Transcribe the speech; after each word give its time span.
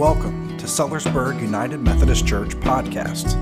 Welcome 0.00 0.56
to 0.56 0.64
Sellersburg 0.64 1.42
United 1.42 1.80
Methodist 1.80 2.26
Church 2.26 2.52
podcast, 2.60 3.36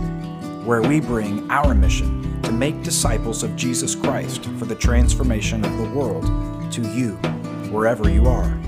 where 0.65 0.83
we 0.83 0.99
bring 0.99 1.49
our 1.53 1.73
mission 1.73 2.43
to 2.43 2.51
make 2.51 2.83
disciples 2.83 3.45
of 3.45 3.55
Jesus 3.55 3.95
Christ 3.95 4.47
for 4.59 4.65
the 4.65 4.75
transformation 4.75 5.65
of 5.65 5.79
the 5.79 5.85
world 5.97 6.25
to 6.73 6.83
you, 6.83 7.13
wherever 7.71 8.11
you 8.11 8.27
are. 8.27 8.59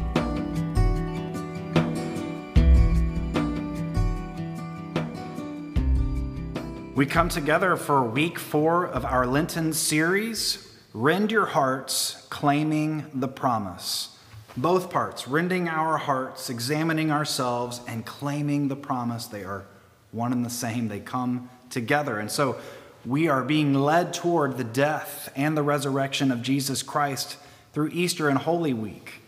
We 6.95 7.07
come 7.07 7.29
together 7.29 7.75
for 7.75 8.05
week 8.05 8.39
four 8.39 8.87
of 8.87 9.05
our 9.05 9.27
Lenten 9.27 9.73
series, 9.73 10.65
Rend 10.95 11.33
Your 11.33 11.47
Hearts, 11.47 12.25
Claiming 12.31 13.07
the 13.13 13.27
Promise. 13.27 14.17
Both 14.57 14.91
parts, 14.91 15.29
rending 15.29 15.69
our 15.69 15.97
hearts, 15.97 16.51
examining 16.51 17.11
ourselves, 17.11 17.81
and 17.87 18.05
claiming 18.05 18.69
the 18.69 18.77
promise. 18.77 19.27
They 19.27 19.45
are 19.45 19.65
one 20.13 20.33
and 20.33 20.45
the 20.45 20.51
same, 20.51 20.89
they 20.89 21.01
come 21.01 21.49
together. 21.71 22.19
And 22.19 22.31
so 22.31 22.59
we 23.07 23.29
are 23.29 23.43
being 23.43 23.75
led 23.75 24.13
toward 24.13 24.59
the 24.59 24.65
death 24.65 25.33
and 25.37 25.57
the 25.57 25.63
resurrection 25.63 26.31
of 26.31 26.43
Jesus 26.43 26.83
Christ 26.83 27.37
through 27.73 27.91
Easter 27.93 28.29
and 28.29 28.39
Holy 28.39 28.75
Week. 28.75 29.23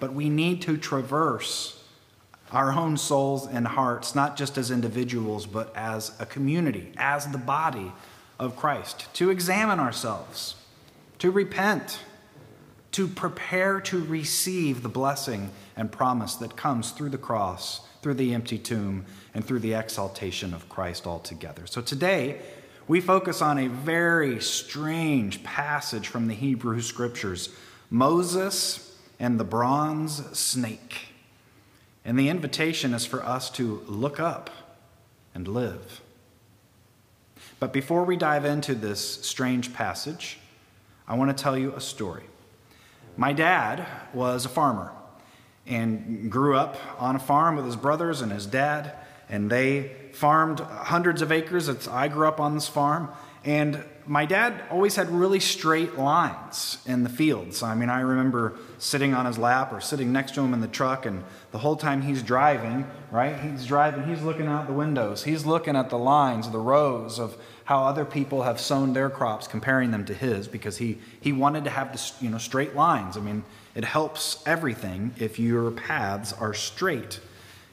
But 0.00 0.12
we 0.12 0.28
need 0.28 0.62
to 0.62 0.76
traverse 0.76 1.82
our 2.52 2.72
own 2.72 2.96
souls 2.96 3.46
and 3.46 3.66
hearts, 3.66 4.14
not 4.14 4.36
just 4.36 4.56
as 4.56 4.70
individuals, 4.70 5.44
but 5.44 5.74
as 5.76 6.12
a 6.18 6.24
community, 6.24 6.92
as 6.96 7.26
the 7.26 7.38
body 7.38 7.92
of 8.38 8.56
Christ, 8.56 9.12
to 9.14 9.30
examine 9.30 9.80
ourselves, 9.80 10.54
to 11.18 11.30
repent 11.30 12.00
to 12.92 13.06
prepare 13.06 13.80
to 13.82 14.04
receive 14.04 14.82
the 14.82 14.88
blessing 14.88 15.50
and 15.76 15.92
promise 15.92 16.34
that 16.36 16.56
comes 16.56 16.90
through 16.90 17.10
the 17.10 17.18
cross, 17.18 17.80
through 18.02 18.14
the 18.14 18.34
empty 18.34 18.58
tomb, 18.58 19.04
and 19.34 19.44
through 19.44 19.60
the 19.60 19.74
exaltation 19.74 20.54
of 20.54 20.68
Christ 20.68 21.06
altogether. 21.06 21.66
So 21.66 21.80
today, 21.80 22.40
we 22.86 23.00
focus 23.00 23.42
on 23.42 23.58
a 23.58 23.68
very 23.68 24.40
strange 24.40 25.44
passage 25.44 26.08
from 26.08 26.26
the 26.26 26.34
Hebrew 26.34 26.80
Scriptures 26.80 27.50
Moses 27.90 28.96
and 29.20 29.38
the 29.38 29.44
bronze 29.44 30.38
snake. 30.38 31.08
And 32.04 32.18
the 32.18 32.28
invitation 32.28 32.94
is 32.94 33.04
for 33.04 33.22
us 33.22 33.50
to 33.50 33.82
look 33.86 34.18
up 34.18 34.50
and 35.34 35.46
live. 35.46 36.00
But 37.60 37.72
before 37.72 38.04
we 38.04 38.16
dive 38.16 38.44
into 38.44 38.74
this 38.74 39.24
strange 39.24 39.74
passage, 39.74 40.38
I 41.06 41.16
want 41.16 41.36
to 41.36 41.42
tell 41.42 41.56
you 41.56 41.74
a 41.74 41.80
story. 41.80 42.24
My 43.18 43.32
dad 43.32 43.84
was 44.14 44.44
a 44.44 44.48
farmer 44.48 44.92
and 45.66 46.30
grew 46.30 46.54
up 46.54 46.76
on 47.00 47.16
a 47.16 47.18
farm 47.18 47.56
with 47.56 47.64
his 47.64 47.74
brothers 47.74 48.20
and 48.20 48.30
his 48.30 48.46
dad, 48.46 48.92
and 49.28 49.50
they 49.50 49.90
farmed 50.12 50.60
hundreds 50.60 51.20
of 51.20 51.32
acres. 51.32 51.68
It's, 51.68 51.88
I 51.88 52.06
grew 52.06 52.28
up 52.28 52.38
on 52.38 52.54
this 52.54 52.68
farm, 52.68 53.10
and 53.44 53.84
my 54.06 54.24
dad 54.24 54.62
always 54.70 54.94
had 54.94 55.10
really 55.10 55.40
straight 55.40 55.98
lines 55.98 56.78
in 56.86 57.02
the 57.02 57.08
fields. 57.08 57.60
I 57.60 57.74
mean, 57.74 57.90
I 57.90 58.02
remember 58.02 58.54
sitting 58.78 59.14
on 59.14 59.26
his 59.26 59.36
lap 59.36 59.72
or 59.72 59.80
sitting 59.80 60.12
next 60.12 60.34
to 60.36 60.40
him 60.40 60.54
in 60.54 60.60
the 60.60 60.68
truck, 60.68 61.04
and 61.04 61.24
the 61.50 61.58
whole 61.58 61.76
time 61.76 62.02
he's 62.02 62.22
driving, 62.22 62.86
right? 63.10 63.36
He's 63.40 63.66
driving, 63.66 64.06
he's 64.06 64.22
looking 64.22 64.46
out 64.46 64.68
the 64.68 64.72
windows, 64.72 65.24
he's 65.24 65.44
looking 65.44 65.74
at 65.74 65.90
the 65.90 65.98
lines, 65.98 66.48
the 66.50 66.60
rows 66.60 67.18
of 67.18 67.36
how 67.68 67.84
other 67.84 68.06
people 68.06 68.44
have 68.44 68.58
sown 68.58 68.94
their 68.94 69.10
crops, 69.10 69.46
comparing 69.46 69.90
them 69.90 70.02
to 70.02 70.14
his, 70.14 70.48
because 70.48 70.78
he, 70.78 70.96
he 71.20 71.32
wanted 71.32 71.64
to 71.64 71.68
have 71.68 71.92
the, 71.92 72.24
you 72.24 72.30
know, 72.30 72.38
straight 72.38 72.74
lines. 72.74 73.14
I 73.14 73.20
mean, 73.20 73.44
it 73.74 73.84
helps 73.84 74.42
everything 74.46 75.14
if 75.18 75.38
your 75.38 75.70
paths 75.72 76.32
are 76.32 76.54
straight. 76.54 77.20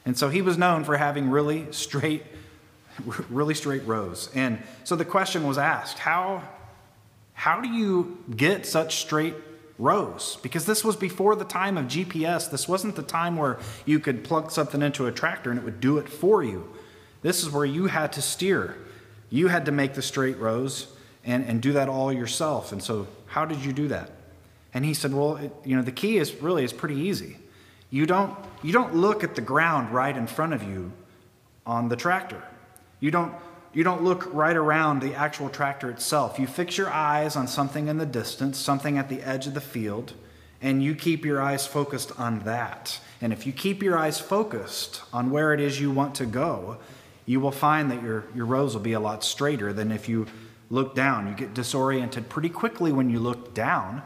And 0.04 0.14
so 0.18 0.28
he 0.28 0.42
was 0.42 0.58
known 0.58 0.84
for 0.84 0.98
having 0.98 1.30
really 1.30 1.72
straight, 1.72 2.24
really 3.30 3.54
straight 3.54 3.86
rows. 3.86 4.28
And 4.34 4.58
so 4.84 4.96
the 4.96 5.04
question 5.06 5.46
was 5.48 5.56
asked, 5.56 5.98
how, 5.98 6.42
how 7.32 7.62
do 7.62 7.68
you 7.70 8.22
get 8.36 8.66
such 8.66 8.96
straight 8.96 9.34
rows? 9.78 10.36
Because 10.42 10.66
this 10.66 10.84
was 10.84 10.96
before 10.96 11.36
the 11.36 11.46
time 11.46 11.78
of 11.78 11.86
GPS. 11.86 12.50
This 12.50 12.68
wasn't 12.68 12.96
the 12.96 13.02
time 13.02 13.38
where 13.38 13.58
you 13.86 13.98
could 13.98 14.24
plug 14.24 14.50
something 14.50 14.82
into 14.82 15.06
a 15.06 15.10
tractor 15.10 15.48
and 15.48 15.58
it 15.58 15.64
would 15.64 15.80
do 15.80 15.96
it 15.96 16.06
for 16.06 16.44
you. 16.44 16.70
This 17.22 17.42
is 17.42 17.48
where 17.48 17.64
you 17.64 17.86
had 17.86 18.12
to 18.12 18.20
steer. 18.20 18.76
You 19.30 19.48
had 19.48 19.66
to 19.66 19.72
make 19.72 19.94
the 19.94 20.02
straight 20.02 20.38
rows 20.38 20.86
and, 21.24 21.44
and 21.44 21.60
do 21.60 21.72
that 21.72 21.88
all 21.88 22.12
yourself. 22.12 22.72
And 22.72 22.82
so, 22.82 23.06
how 23.26 23.44
did 23.44 23.58
you 23.58 23.72
do 23.72 23.88
that? 23.88 24.10
And 24.72 24.84
he 24.84 24.94
said, 24.94 25.12
Well, 25.12 25.36
it, 25.36 25.52
you 25.64 25.76
know, 25.76 25.82
the 25.82 25.92
key 25.92 26.18
is 26.18 26.34
really 26.36 26.64
is 26.64 26.72
pretty 26.72 26.96
easy. 26.96 27.38
You 27.90 28.06
don't, 28.06 28.36
you 28.62 28.72
don't 28.72 28.94
look 28.94 29.24
at 29.24 29.34
the 29.34 29.40
ground 29.40 29.92
right 29.92 30.16
in 30.16 30.26
front 30.26 30.52
of 30.52 30.62
you 30.62 30.92
on 31.64 31.88
the 31.88 31.96
tractor. 31.96 32.42
You 33.00 33.10
don't, 33.10 33.32
you 33.72 33.84
don't 33.84 34.02
look 34.02 34.32
right 34.32 34.56
around 34.56 35.00
the 35.00 35.14
actual 35.14 35.48
tractor 35.48 35.90
itself. 35.90 36.38
You 36.38 36.46
fix 36.46 36.78
your 36.78 36.90
eyes 36.90 37.36
on 37.36 37.46
something 37.46 37.88
in 37.88 37.98
the 37.98 38.06
distance, 38.06 38.58
something 38.58 38.98
at 38.98 39.08
the 39.08 39.22
edge 39.22 39.46
of 39.46 39.54
the 39.54 39.60
field, 39.60 40.14
and 40.62 40.82
you 40.82 40.94
keep 40.94 41.24
your 41.24 41.40
eyes 41.40 41.66
focused 41.66 42.18
on 42.18 42.40
that. 42.40 42.98
And 43.20 43.32
if 43.32 43.46
you 43.46 43.52
keep 43.52 43.82
your 43.82 43.98
eyes 43.98 44.18
focused 44.18 45.02
on 45.12 45.30
where 45.30 45.52
it 45.52 45.60
is 45.60 45.80
you 45.80 45.90
want 45.90 46.14
to 46.16 46.26
go, 46.26 46.78
you 47.26 47.40
will 47.40 47.52
find 47.52 47.90
that 47.90 48.02
your, 48.02 48.24
your 48.34 48.46
rows 48.46 48.74
will 48.74 48.82
be 48.82 48.92
a 48.92 49.00
lot 49.00 49.24
straighter 49.24 49.72
than 49.72 49.90
if 49.92 50.08
you 50.08 50.26
look 50.70 50.94
down. 50.94 51.28
You 51.28 51.34
get 51.34 51.54
disoriented 51.54 52.28
pretty 52.28 52.48
quickly 52.48 52.92
when 52.92 53.10
you 53.10 53.18
look 53.18 53.52
down. 53.52 54.02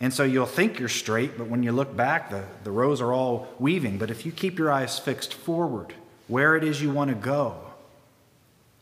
And 0.00 0.12
so 0.12 0.24
you'll 0.24 0.46
think 0.46 0.78
you're 0.78 0.88
straight, 0.88 1.38
but 1.38 1.48
when 1.48 1.62
you 1.62 1.70
look 1.72 1.96
back, 1.96 2.30
the, 2.30 2.44
the 2.64 2.70
rows 2.70 3.00
are 3.00 3.12
all 3.12 3.48
weaving. 3.58 3.98
But 3.98 4.10
if 4.10 4.24
you 4.24 4.32
keep 4.32 4.58
your 4.58 4.70
eyes 4.70 4.98
fixed 4.98 5.34
forward, 5.34 5.94
where 6.28 6.56
it 6.56 6.64
is 6.64 6.80
you 6.80 6.90
want 6.90 7.10
to 7.10 7.14
go, 7.14 7.56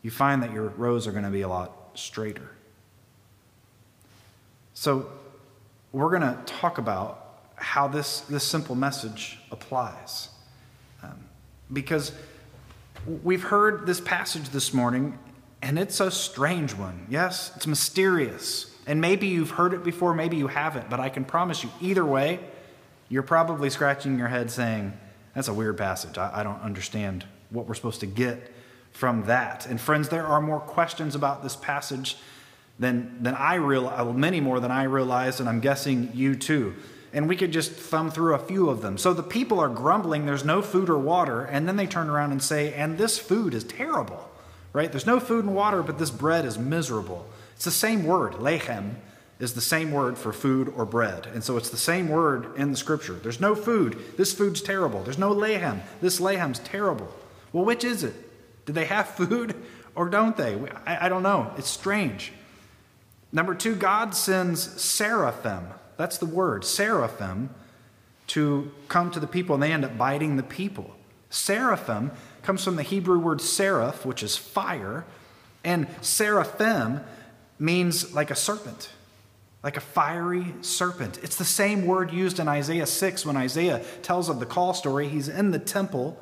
you 0.01 0.09
find 0.09 0.41
that 0.41 0.51
your 0.51 0.69
rows 0.69 1.05
are 1.07 1.11
going 1.11 1.23
to 1.23 1.29
be 1.29 1.41
a 1.41 1.47
lot 1.47 1.91
straighter. 1.93 2.49
So 4.73 5.07
we're 5.91 6.09
going 6.09 6.21
to 6.21 6.39
talk 6.45 6.77
about 6.77 7.17
how 7.55 7.87
this, 7.87 8.21
this 8.21 8.43
simple 8.43 8.73
message 8.73 9.37
applies. 9.51 10.29
Um, 11.03 11.19
because 11.71 12.13
We've 13.05 13.41
heard 13.41 13.87
this 13.87 13.99
passage 13.99 14.49
this 14.49 14.75
morning, 14.75 15.17
and 15.63 15.79
it's 15.79 15.99
a 15.99 16.11
strange 16.11 16.75
one. 16.75 17.07
Yes, 17.09 17.51
it's 17.55 17.65
mysterious. 17.65 18.75
And 18.85 19.01
maybe 19.01 19.25
you've 19.25 19.49
heard 19.49 19.73
it 19.73 19.83
before, 19.83 20.13
maybe 20.13 20.37
you 20.37 20.45
haven't, 20.45 20.87
but 20.87 20.99
I 20.99 21.09
can 21.09 21.25
promise 21.25 21.63
you, 21.63 21.71
either 21.81 22.05
way, 22.05 22.39
you're 23.09 23.23
probably 23.23 23.71
scratching 23.71 24.19
your 24.19 24.27
head 24.27 24.51
saying, 24.51 24.93
That's 25.33 25.47
a 25.47 25.53
weird 25.53 25.77
passage. 25.79 26.19
I, 26.19 26.41
I 26.41 26.43
don't 26.43 26.61
understand 26.61 27.25
what 27.49 27.67
we're 27.67 27.73
supposed 27.73 28.01
to 28.01 28.05
get 28.05 28.51
from 28.91 29.25
that. 29.25 29.65
And 29.65 29.81
friends, 29.81 30.09
there 30.09 30.25
are 30.25 30.39
more 30.39 30.59
questions 30.59 31.15
about 31.15 31.41
this 31.41 31.55
passage 31.55 32.17
than, 32.77 33.23
than 33.23 33.33
I 33.33 33.55
realize, 33.55 33.99
uh, 33.99 34.13
many 34.13 34.41
more 34.41 34.59
than 34.59 34.71
I 34.71 34.83
realize, 34.83 35.39
and 35.39 35.49
I'm 35.49 35.59
guessing 35.59 36.11
you 36.13 36.35
too 36.35 36.75
and 37.13 37.27
we 37.27 37.35
could 37.35 37.51
just 37.51 37.71
thumb 37.71 38.09
through 38.09 38.35
a 38.35 38.39
few 38.39 38.69
of 38.69 38.81
them. 38.81 38.97
So 38.97 39.13
the 39.13 39.23
people 39.23 39.59
are 39.59 39.69
grumbling, 39.69 40.25
there's 40.25 40.45
no 40.45 40.61
food 40.61 40.89
or 40.89 40.97
water, 40.97 41.43
and 41.43 41.67
then 41.67 41.75
they 41.75 41.87
turn 41.87 42.09
around 42.09 42.31
and 42.31 42.41
say, 42.41 42.73
and 42.73 42.97
this 42.97 43.19
food 43.19 43.53
is 43.53 43.63
terrible, 43.63 44.29
right? 44.73 44.91
There's 44.91 45.05
no 45.05 45.19
food 45.19 45.45
and 45.45 45.55
water, 45.55 45.83
but 45.83 45.97
this 45.97 46.11
bread 46.11 46.45
is 46.45 46.57
miserable. 46.57 47.27
It's 47.55 47.65
the 47.65 47.71
same 47.71 48.05
word, 48.05 48.33
lechem 48.33 48.95
is 49.39 49.53
the 49.53 49.61
same 49.61 49.91
word 49.91 50.17
for 50.17 50.31
food 50.31 50.71
or 50.77 50.85
bread. 50.85 51.27
And 51.33 51.43
so 51.43 51.57
it's 51.57 51.71
the 51.71 51.77
same 51.77 52.09
word 52.09 52.55
in 52.57 52.69
the 52.69 52.77
scripture. 52.77 53.13
There's 53.13 53.41
no 53.41 53.55
food. 53.55 53.99
This 54.15 54.33
food's 54.33 54.61
terrible. 54.61 55.01
There's 55.01 55.17
no 55.17 55.33
lechem. 55.33 55.81
This 55.99 56.19
lechem's 56.19 56.59
terrible. 56.59 57.11
Well, 57.51 57.65
which 57.65 57.83
is 57.83 58.03
it? 58.03 58.13
Do 58.67 58.73
they 58.73 58.85
have 58.85 59.07
food 59.07 59.55
or 59.95 60.09
don't 60.09 60.37
they? 60.37 60.59
I, 60.85 61.07
I 61.07 61.09
don't 61.09 61.23
know. 61.23 61.51
It's 61.57 61.69
strange. 61.69 62.31
Number 63.31 63.55
two, 63.55 63.75
God 63.75 64.13
sends 64.13 64.79
seraphim 64.79 65.67
that's 66.01 66.17
the 66.17 66.25
word, 66.25 66.65
seraphim, 66.65 67.51
to 68.27 68.71
come 68.87 69.11
to 69.11 69.19
the 69.19 69.27
people, 69.27 69.53
and 69.53 69.61
they 69.61 69.71
end 69.71 69.85
up 69.85 69.97
biting 69.97 70.37
the 70.37 70.43
people. 70.43 70.95
Seraphim 71.29 72.11
comes 72.43 72.63
from 72.63 72.75
the 72.75 72.83
Hebrew 72.83 73.19
word 73.19 73.39
seraph, 73.39 74.05
which 74.05 74.23
is 74.23 74.35
fire, 74.35 75.05
and 75.63 75.87
seraphim 76.01 77.01
means 77.59 78.13
like 78.13 78.31
a 78.31 78.35
serpent, 78.35 78.89
like 79.63 79.77
a 79.77 79.81
fiery 79.81 80.55
serpent. 80.61 81.19
It's 81.21 81.35
the 81.35 81.45
same 81.45 81.85
word 81.85 82.11
used 82.11 82.39
in 82.39 82.47
Isaiah 82.47 82.87
6 82.87 83.25
when 83.25 83.37
Isaiah 83.37 83.83
tells 84.01 84.27
of 84.27 84.39
the 84.39 84.45
call 84.45 84.73
story. 84.73 85.07
He's 85.07 85.29
in 85.29 85.51
the 85.51 85.59
temple, 85.59 86.17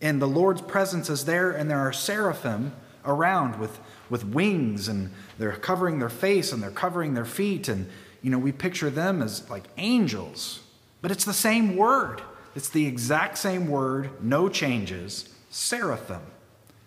and 0.00 0.20
the 0.20 0.26
Lord's 0.26 0.62
presence 0.62 1.08
is 1.08 1.26
there, 1.26 1.52
and 1.52 1.70
there 1.70 1.78
are 1.78 1.92
seraphim 1.92 2.72
around 3.04 3.60
with, 3.60 3.78
with 4.10 4.24
wings, 4.24 4.88
and 4.88 5.12
they're 5.38 5.52
covering 5.52 6.00
their 6.00 6.08
face 6.08 6.52
and 6.52 6.62
they're 6.62 6.70
covering 6.70 7.14
their 7.14 7.24
feet, 7.24 7.68
and 7.68 7.88
you 8.22 8.30
know, 8.30 8.38
we 8.38 8.52
picture 8.52 8.90
them 8.90 9.22
as 9.22 9.48
like 9.50 9.64
angels, 9.76 10.60
but 11.00 11.10
it's 11.10 11.24
the 11.24 11.32
same 11.32 11.76
word. 11.76 12.22
It's 12.54 12.68
the 12.68 12.86
exact 12.86 13.38
same 13.38 13.68
word, 13.68 14.10
no 14.22 14.48
changes, 14.48 15.28
seraphim. 15.50 16.20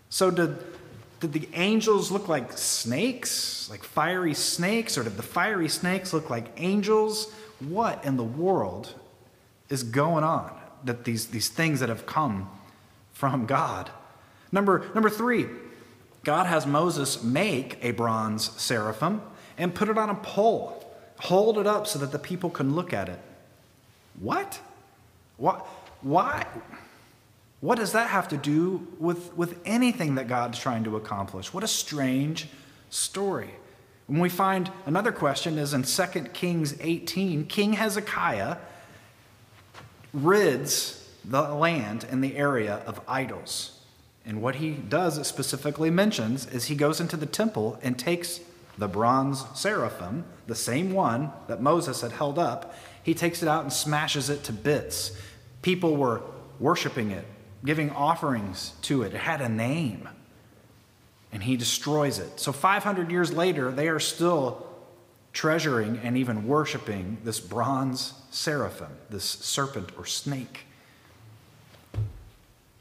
So 0.09 0.31
did, 0.31 0.57
did 1.19 1.33
the 1.33 1.49
angels 1.53 2.11
look 2.11 2.27
like 2.27 2.57
snakes, 2.57 3.67
like 3.69 3.83
fiery 3.83 4.33
snakes, 4.33 4.97
or 4.97 5.03
did 5.03 5.17
the 5.17 5.23
fiery 5.23 5.69
snakes 5.69 6.13
look 6.13 6.29
like 6.29 6.51
angels? 6.57 7.33
What 7.59 8.05
in 8.05 8.15
the 8.15 8.23
world 8.23 8.93
is 9.69 9.83
going 9.83 10.23
on 10.23 10.51
that 10.83 11.03
these, 11.03 11.27
these 11.27 11.49
things 11.49 11.79
that 11.79 11.89
have 11.89 12.05
come 12.05 12.49
from 13.11 13.45
God. 13.45 13.89
Number, 14.51 14.85
number 14.93 15.09
three, 15.09 15.47
God 16.23 16.45
has 16.45 16.65
Moses 16.65 17.23
make 17.23 17.77
a 17.81 17.91
bronze 17.91 18.51
seraphim 18.61 19.21
and 19.57 19.73
put 19.73 19.89
it 19.89 19.97
on 19.97 20.09
a 20.09 20.15
pole, 20.15 20.84
hold 21.25 21.57
it 21.57 21.67
up 21.67 21.87
so 21.87 21.99
that 21.99 22.11
the 22.11 22.19
people 22.19 22.49
can 22.49 22.75
look 22.75 22.93
at 22.93 23.09
it. 23.09 23.19
What? 24.19 24.59
What? 25.37 25.65
Why? 26.01 26.45
What 27.61 27.77
does 27.77 27.93
that 27.93 28.09
have 28.09 28.27
to 28.29 28.37
do 28.37 28.87
with, 28.99 29.35
with 29.35 29.59
anything 29.65 30.15
that 30.15 30.27
God's 30.27 30.59
trying 30.59 30.83
to 30.83 30.97
accomplish? 30.97 31.53
What 31.53 31.63
a 31.63 31.67
strange 31.67 32.47
story. 32.89 33.55
When 34.07 34.19
we 34.19 34.29
find 34.29 34.71
another 34.85 35.11
question 35.11 35.57
is 35.57 35.73
in 35.73 35.83
2 35.83 36.03
Kings 36.33 36.75
18, 36.79 37.45
King 37.47 37.73
Hezekiah 37.73 38.57
rids 40.13 41.09
the 41.23 41.41
land 41.41 42.05
and 42.09 42.23
the 42.23 42.37
area 42.37 42.83
of 42.85 43.01
idols. 43.07 43.79
And 44.25 44.41
what 44.41 44.55
he 44.55 44.71
does, 44.71 45.17
it 45.17 45.25
specifically 45.25 45.89
mentions, 45.89 46.45
is 46.47 46.65
he 46.65 46.75
goes 46.75 46.99
into 46.99 47.17
the 47.17 47.25
temple 47.25 47.79
and 47.81 47.97
takes 47.97 48.39
the 48.77 48.87
bronze 48.87 49.43
seraphim, 49.53 50.25
the 50.47 50.55
same 50.55 50.91
one 50.93 51.31
that 51.47 51.61
Moses 51.61 52.01
had 52.01 52.11
held 52.11 52.37
up, 52.37 52.75
he 53.03 53.13
takes 53.13 53.41
it 53.41 53.47
out 53.47 53.63
and 53.63 53.71
smashes 53.71 54.29
it 54.29 54.43
to 54.45 54.53
bits. 54.53 55.11
People 55.61 55.95
were 55.95 56.21
worshiping 56.59 57.11
it, 57.11 57.25
giving 57.63 57.89
offerings 57.91 58.73
to 58.83 59.03
it. 59.03 59.13
It 59.13 59.21
had 59.21 59.41
a 59.41 59.49
name. 59.49 60.09
And 61.31 61.43
he 61.43 61.57
destroys 61.57 62.19
it. 62.19 62.39
So 62.39 62.51
500 62.51 63.11
years 63.11 63.33
later, 63.33 63.71
they 63.71 63.87
are 63.89 63.99
still 63.99 64.65
treasuring 65.33 65.99
and 66.01 66.17
even 66.17 66.47
worshiping 66.47 67.17
this 67.23 67.39
bronze 67.39 68.13
seraphim, 68.31 68.91
this 69.09 69.25
serpent 69.25 69.89
or 69.97 70.05
snake. 70.05 70.61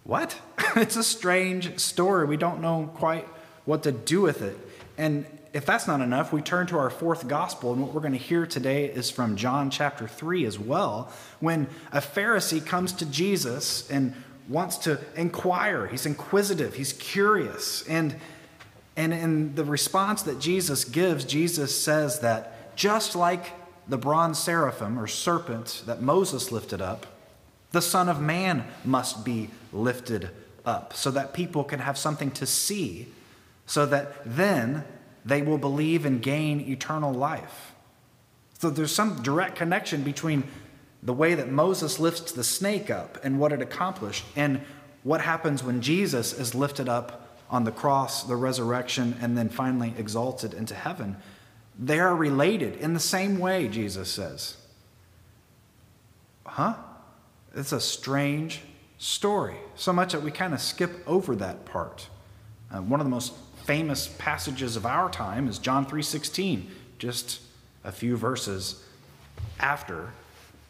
What? 0.05 0.39
it's 0.77 0.97
a 0.97 1.03
strange 1.03 1.79
story. 1.81 2.27
We 2.27 2.37
don't 2.37 2.61
know 2.61 2.91
quite 2.95 3.27
what 3.65 3.83
to 3.83 3.93
do 3.93 4.21
with 4.21 4.43
it. 4.43 4.57
And 4.97 5.27
if 5.55 5.65
that's 5.65 5.87
not 5.87 6.01
enough, 6.01 6.33
we 6.33 6.43
turn 6.43 6.67
to 6.67 6.79
our 6.79 6.91
fourth 6.91 7.29
gospel, 7.29 7.73
and 7.73 7.81
what 7.81 7.95
we're 7.95 8.01
going 8.01 8.13
to 8.13 8.19
hear 8.19 8.45
today 8.45 8.87
is 8.87 9.09
from 9.09 9.37
John 9.37 9.71
chapter 9.71 10.09
3 10.09 10.45
as 10.45 10.59
well, 10.59 11.13
when 11.39 11.69
a 11.93 12.01
Pharisee 12.01 12.65
comes 12.65 12.93
to 12.95 13.07
Jesus 13.07 13.89
and 13.89 14.15
wants 14.49 14.77
to 14.79 14.99
inquire. 15.15 15.87
He's 15.87 16.07
inquisitive, 16.07 16.75
he's 16.75 16.93
curious. 16.95 17.87
And, 17.87 18.17
and 18.97 19.15
in 19.15 19.55
the 19.55 19.65
response 19.65 20.23
that 20.23 20.41
Jesus 20.41 20.85
gives, 20.85 21.25
Jesus 21.25 21.81
says 21.81 22.19
that 22.19 22.75
just 22.75 23.15
like 23.15 23.53
the 23.87 23.97
bronze 23.97 24.41
seraphim 24.41 24.99
or 24.99 25.07
serpent 25.07 25.85
that 25.87 26.03
Moses 26.03 26.51
lifted 26.51 26.83
up, 26.83 27.07
the 27.71 27.81
Son 27.81 28.09
of 28.09 28.21
Man 28.21 28.67
must 28.85 29.25
be 29.25 29.51
lifted 29.73 30.31
up 30.67 30.95
so 30.95 31.13
that 31.13 31.33
people 31.33 31.63
can 31.63 31.79
have 31.79 31.97
something 31.97 32.33
to 32.33 32.45
see, 32.45 33.07
so 33.67 33.87
that 33.87 34.15
then 34.25 34.83
they 35.25 35.43
will 35.43 35.59
believe 35.59 36.05
and 36.05 36.23
gain 36.23 36.61
eternal 36.61 37.13
life. 37.13 37.73
So 38.59 38.71
there's 38.71 38.95
some 38.95 39.23
direct 39.23 39.57
connection 39.57 40.03
between 40.03 40.45
the 41.03 41.13
way 41.13 41.35
that 41.35 41.51
Moses 41.51 41.99
lifts 41.99 42.33
the 42.33 42.45
snake 42.45 42.91
up 42.91 43.19
and 43.23 43.39
what 43.39 43.53
it 43.53 43.61
accomplished, 43.61 44.25
and 44.37 44.63
what 45.03 45.21
happens 45.21 45.63
when 45.63 45.83
Jesus 45.83 46.33
is 46.33 46.55
lifted 46.55 46.89
up 46.89 47.29
on 47.51 47.65
the 47.65 47.73
cross, 47.73 48.25
the 48.25 48.37
resurrection, 48.37 49.17
and 49.21 49.37
then 49.37 49.51
finally 49.51 49.93
exalted 49.99 50.55
into 50.55 50.75
heaven. 50.75 51.17
They 51.79 52.01
are 52.01 52.17
related 52.17 52.77
in 52.77 52.95
the 52.95 53.01
same 53.01 53.39
way, 53.39 53.69
Jesus 53.69 54.09
says. 54.11 54.57
Huh? 56.47 56.75
It's 57.55 57.73
a 57.73 57.81
strange 57.81 58.63
story, 58.99 59.57
so 59.75 59.93
much 59.93 60.13
that 60.13 60.23
we 60.23 60.31
kind 60.31 60.55
of 60.55 60.61
skip 60.61 61.07
over 61.07 61.37
that 61.37 61.67
part. 61.67 62.09
Uh, 62.73 62.79
one 62.79 63.01
of 63.01 63.07
the 63.07 63.11
most 63.11 63.35
famous 63.65 64.09
passages 64.19 64.77
of 64.77 64.85
our 64.85 65.09
time 65.09 65.49
is 65.49 65.59
John 65.59 65.87
3:16, 65.87 66.71
just 66.99 67.41
a 67.83 67.91
few 67.91 68.17
verses 68.17 68.83
after 69.59 70.11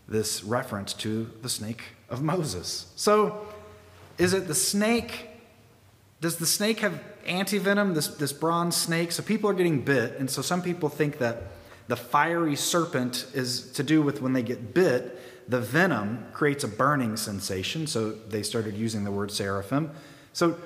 this 0.07 0.45
reference 0.45 0.93
to 0.93 1.31
the 1.43 1.49
snake 1.49 1.83
of 2.09 2.23
Moses. 2.23 2.87
So, 2.97 3.47
is 4.19 4.33
it 4.33 4.47
the 4.47 4.55
snake? 4.55 5.29
Does 6.21 6.37
the 6.37 6.47
snake 6.47 6.81
have 6.81 7.03
antivenom, 7.27 7.95
this, 7.95 8.07
this 8.07 8.33
bronze 8.33 8.77
snake? 8.77 9.13
So 9.13 9.23
people 9.23 9.51
are 9.51 9.55
getting 9.55 9.81
bit, 9.81 10.19
and 10.19 10.31
so 10.31 10.41
some 10.41 10.63
people 10.63 10.89
think 10.89 11.19
that 11.19 11.43
the 11.89 11.97
fiery 11.97 12.57
serpent 12.57 13.27
is 13.35 13.73
to 13.73 13.83
do 13.83 14.01
with 14.03 14.23
when 14.23 14.33
they 14.33 14.43
get 14.43 14.73
bit, 14.73 15.21
the 15.49 15.61
venom 15.61 16.27
creates 16.33 16.65
a 16.65 16.69
burning 16.69 17.17
sensation, 17.17 17.87
so 17.87 18.13
they 18.13 18.43
started 18.43 18.75
using 18.75 19.05
the 19.05 19.11
word 19.11 19.31
seraphim. 19.31 19.91
So 20.33 20.57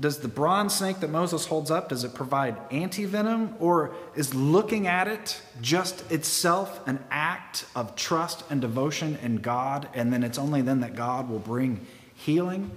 does 0.00 0.18
the 0.18 0.28
bronze 0.28 0.74
snake 0.74 1.00
that 1.00 1.10
Moses 1.10 1.46
holds 1.46 1.70
up 1.70 1.88
does 1.88 2.04
it 2.04 2.14
provide 2.14 2.56
anti-venom 2.70 3.54
or 3.60 3.94
is 4.16 4.34
looking 4.34 4.86
at 4.86 5.06
it 5.06 5.40
just 5.60 6.10
itself 6.10 6.86
an 6.88 7.02
act 7.10 7.66
of 7.76 7.94
trust 7.96 8.44
and 8.50 8.60
devotion 8.60 9.18
in 9.22 9.36
God 9.36 9.88
and 9.94 10.12
then 10.12 10.22
it's 10.22 10.38
only 10.38 10.62
then 10.62 10.80
that 10.80 10.94
God 10.96 11.28
will 11.28 11.38
bring 11.38 11.86
healing? 12.14 12.70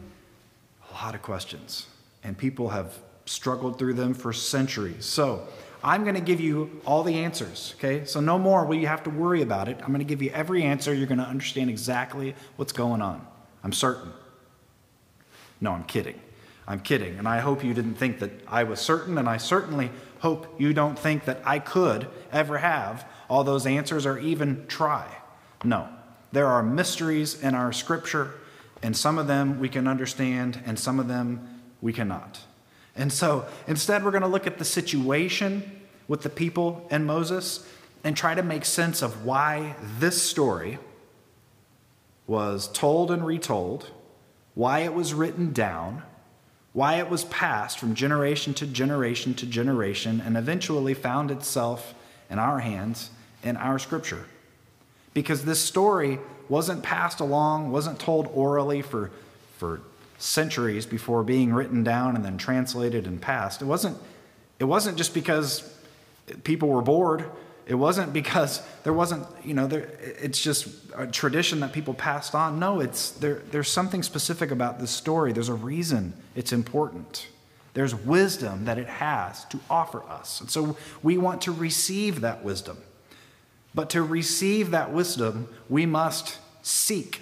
A 0.92 0.94
lot 0.94 1.16
of 1.16 1.22
questions 1.22 1.88
and 2.24 2.38
people 2.38 2.70
have 2.70 2.98
struggled 3.26 3.80
through 3.80 3.94
them 3.94 4.14
for 4.14 4.34
centuries. 4.34 5.06
So, 5.06 5.48
I'm 5.84 6.04
going 6.04 6.16
to 6.16 6.22
give 6.22 6.40
you 6.40 6.82
all 6.86 7.04
the 7.04 7.16
answers, 7.16 7.76
okay? 7.78 8.06
So 8.06 8.22
no 8.22 8.40
more 8.40 8.66
will 8.66 8.78
you 8.78 8.88
have 8.88 9.04
to 9.04 9.10
worry 9.10 9.42
about 9.42 9.68
it. 9.68 9.78
I'm 9.82 9.88
going 9.88 10.00
to 10.00 10.06
give 10.06 10.22
you 10.22 10.30
every 10.30 10.64
answer. 10.64 10.94
You're 10.94 11.08
going 11.08 11.18
to 11.18 11.26
understand 11.26 11.70
exactly 11.70 12.36
what's 12.56 12.72
going 12.72 13.02
on. 13.02 13.28
I'm 13.66 13.74
certain. 13.74 14.14
No, 15.60 15.72
I'm 15.72 15.84
kidding. 15.84 16.20
I'm 16.68 16.80
kidding. 16.80 17.18
And 17.18 17.28
I 17.28 17.40
hope 17.40 17.64
you 17.64 17.74
didn't 17.74 17.96
think 17.96 18.20
that 18.20 18.32
I 18.48 18.64
was 18.64 18.80
certain, 18.80 19.18
and 19.18 19.28
I 19.28 19.38
certainly 19.38 19.92
hope 20.20 20.60
you 20.60 20.74
don't 20.74 20.98
think 20.98 21.26
that 21.26 21.42
I 21.46 21.60
could 21.60 22.08
ever 22.32 22.58
have 22.58 23.06
all 23.30 23.44
those 23.44 23.66
answers 23.66 24.06
or 24.06 24.18
even 24.20 24.66
try. 24.68 25.06
No. 25.64 25.90
There 26.32 26.48
are 26.48 26.64
mysteries 26.64 27.42
in 27.42 27.54
our 27.56 27.74
scripture, 27.74 28.36
and 28.82 28.96
some 28.96 29.18
of 29.18 29.28
them 29.28 29.60
we 29.60 29.70
can 29.70 29.88
understand, 29.88 30.62
and 30.66 30.80
some 30.80 31.00
of 31.00 31.08
them 31.08 31.62
we 31.82 31.94
cannot. 31.94 32.40
And 32.96 33.12
so 33.12 33.46
instead, 33.68 34.04
we're 34.04 34.12
going 34.12 34.24
to 34.24 34.30
look 34.30 34.48
at 34.48 34.58
the 34.58 34.66
situation 34.66 35.82
with 36.08 36.22
the 36.22 36.30
people 36.30 36.88
and 36.90 37.06
Moses 37.06 37.68
and 38.04 38.16
try 38.16 38.36
to 38.36 38.44
make 38.44 38.66
sense 38.66 39.02
of 39.02 39.26
why 39.26 39.76
this 40.00 40.22
story 40.22 40.80
was 42.28 42.68
told 42.70 43.12
and 43.12 43.26
retold, 43.26 43.90
why 44.54 44.80
it 44.80 44.94
was 44.94 45.14
written 45.14 45.52
down 45.52 46.04
why 46.74 46.96
it 46.96 47.10
was 47.10 47.24
passed 47.26 47.80
from 47.80 47.94
generation 47.96 48.54
to 48.56 48.66
generation 48.66 49.34
to 49.36 49.46
generation 49.46 50.22
and 50.26 50.36
eventually 50.36 50.94
found 50.94 51.32
itself 51.32 51.94
in 52.30 52.40
our 52.40 52.60
hands 52.60 53.12
in 53.44 53.58
our 53.58 53.78
scripture. 53.78 54.26
Because 55.14 55.46
this 55.46 55.60
story 55.60 56.20
wasn't 56.50 56.82
passed 56.82 57.20
along, 57.20 57.72
wasn't 57.72 58.00
told 58.00 58.30
orally 58.34 58.82
for, 58.82 59.12
for 59.58 59.82
centuries 60.18 60.86
before 60.86 61.24
being 61.24 61.54
written 61.54 61.84
down 61.84 62.16
and 62.16 62.26
then 62.26 62.38
translated 62.38 63.06
and 63.06 63.22
passed. 63.22 63.62
It 63.62 63.66
wasn't, 63.66 63.98
it 64.60 64.66
wasn't 64.66 64.98
just 64.98 65.14
because 65.14 65.78
people 66.44 66.70
were 66.70 66.82
bored 66.82 67.26
it 67.66 67.76
wasn't 67.76 68.12
because 68.12 68.62
there 68.84 68.94
wasn't, 68.94 69.26
you 69.44 69.54
know, 69.54 69.68
there, 69.68 69.90
it's 70.02 70.42
just 70.42 70.68
a 70.96 71.08
tradition 71.08 71.62
that 71.62 71.72
people 71.72 71.94
passed 71.94 72.36
on. 72.36 72.60
No, 72.60 72.82
it's 72.82 73.12
there, 73.12 73.42
there's 73.52 73.70
something 73.70 74.04
specific 74.04 74.52
about 74.52 74.80
this 74.80 74.92
story. 74.92 75.32
There's 75.32 75.50
a 75.50 75.54
reason 75.54 76.14
it's 76.36 76.52
important. 76.52 77.28
There's 77.74 77.96
wisdom 77.96 78.66
that 78.66 78.78
it 78.78 78.88
has 78.88 79.46
to 79.46 79.60
offer 79.70 80.04
us. 80.04 80.42
And 80.42 80.50
so 80.52 80.78
we 81.02 81.18
want 81.18 81.42
to 81.44 81.52
receive 81.52 82.22
that 82.22 82.44
wisdom. 82.44 82.78
But 83.74 83.90
to 83.92 84.04
receive 84.04 84.72
that 84.72 84.94
wisdom, 84.94 85.48
we 85.70 85.86
must 85.86 86.38
seek 86.62 87.22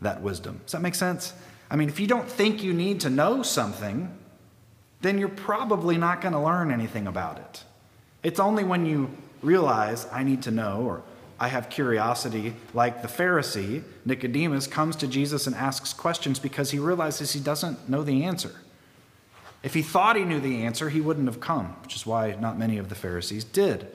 that 0.00 0.22
wisdom. 0.22 0.60
Does 0.64 0.72
that 0.72 0.82
make 0.82 0.94
sense? 0.94 1.32
I 1.70 1.76
mean, 1.76 1.88
if 1.88 1.98
you 1.98 2.06
don't 2.06 2.28
think 2.28 2.62
you 2.62 2.72
need 2.72 3.00
to 3.00 3.10
know 3.10 3.42
something, 3.42 4.16
then 5.00 5.18
you're 5.18 5.28
probably 5.28 5.96
not 5.96 6.20
going 6.20 6.32
to 6.32 6.40
learn 6.40 6.70
anything 6.70 7.06
about 7.06 7.38
it. 7.38 7.64
It's 8.22 8.40
only 8.40 8.64
when 8.64 8.86
you 8.86 9.10
realize 9.42 10.06
I 10.12 10.22
need 10.22 10.42
to 10.42 10.50
know 10.50 10.82
or 10.82 11.02
I 11.40 11.48
have 11.48 11.70
curiosity, 11.70 12.54
like 12.74 13.00
the 13.02 13.08
Pharisee, 13.08 13.84
Nicodemus, 14.04 14.66
comes 14.66 14.96
to 14.96 15.06
Jesus 15.06 15.46
and 15.46 15.54
asks 15.54 15.92
questions 15.92 16.40
because 16.40 16.72
he 16.72 16.78
realizes 16.80 17.32
he 17.32 17.40
doesn't 17.40 17.88
know 17.88 18.02
the 18.02 18.24
answer. 18.24 18.56
If 19.62 19.74
he 19.74 19.82
thought 19.82 20.16
he 20.16 20.24
knew 20.24 20.40
the 20.40 20.64
answer, 20.64 20.88
he 20.88 21.00
wouldn't 21.00 21.26
have 21.26 21.40
come, 21.40 21.76
which 21.82 21.94
is 21.94 22.04
why 22.04 22.36
not 22.40 22.58
many 22.58 22.78
of 22.78 22.88
the 22.88 22.94
Pharisees 22.94 23.44
did. 23.44 23.86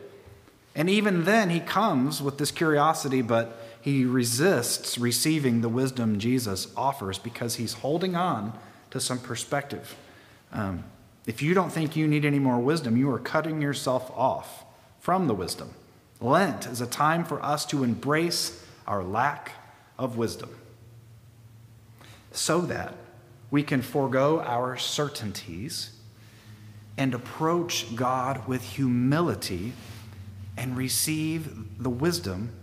And 0.76 0.90
even 0.90 1.26
then, 1.26 1.50
he 1.50 1.60
comes 1.60 2.22
with 2.22 2.38
this 2.38 2.52
curiosity, 2.52 3.22
but 3.22 3.62
he 3.82 4.06
resists 4.06 4.98
receiving 4.98 5.62
the 5.62 5.70
wisdom 5.70 6.20
Jesus 6.20 6.68
offers 6.76 7.20
because 7.20 7.56
he's 7.56 7.74
holding 7.74 8.16
on 8.16 8.58
to 8.92 9.00
some 9.00 9.20
perspective. 9.20 9.96
Um, 10.54 10.86
if 11.26 11.42
you 11.42 11.54
don't 11.54 11.72
think 11.72 11.96
you 11.96 12.08
need 12.08 12.26
any 12.26 12.40
more 12.40 12.60
wisdom, 12.60 12.96
you 12.98 13.10
are 13.12 13.20
cutting 13.20 13.62
yourself 13.62 14.10
off 14.12 14.63
from 15.04 15.28
the 15.28 15.34
wisdom. 15.34 15.70
Lent 16.22 16.66
is 16.66 16.80
a 16.80 16.88
time 16.88 17.26
for 17.26 17.44
us 17.44 17.66
to 17.66 17.84
embrace 17.84 18.66
our 18.88 19.04
lack 19.04 19.52
of 20.00 20.16
wisdom 20.16 20.50
so 22.32 22.62
that 22.62 22.96
we 23.52 23.64
can 23.64 23.82
forego 23.82 24.40
our 24.40 24.78
certainties 24.78 25.92
and 26.98 27.14
approach 27.14 27.94
God 27.98 28.48
with 28.48 28.64
humility 28.64 29.74
and 30.56 30.78
receive 30.78 31.84
the 31.84 31.90
wisdom 31.90 32.54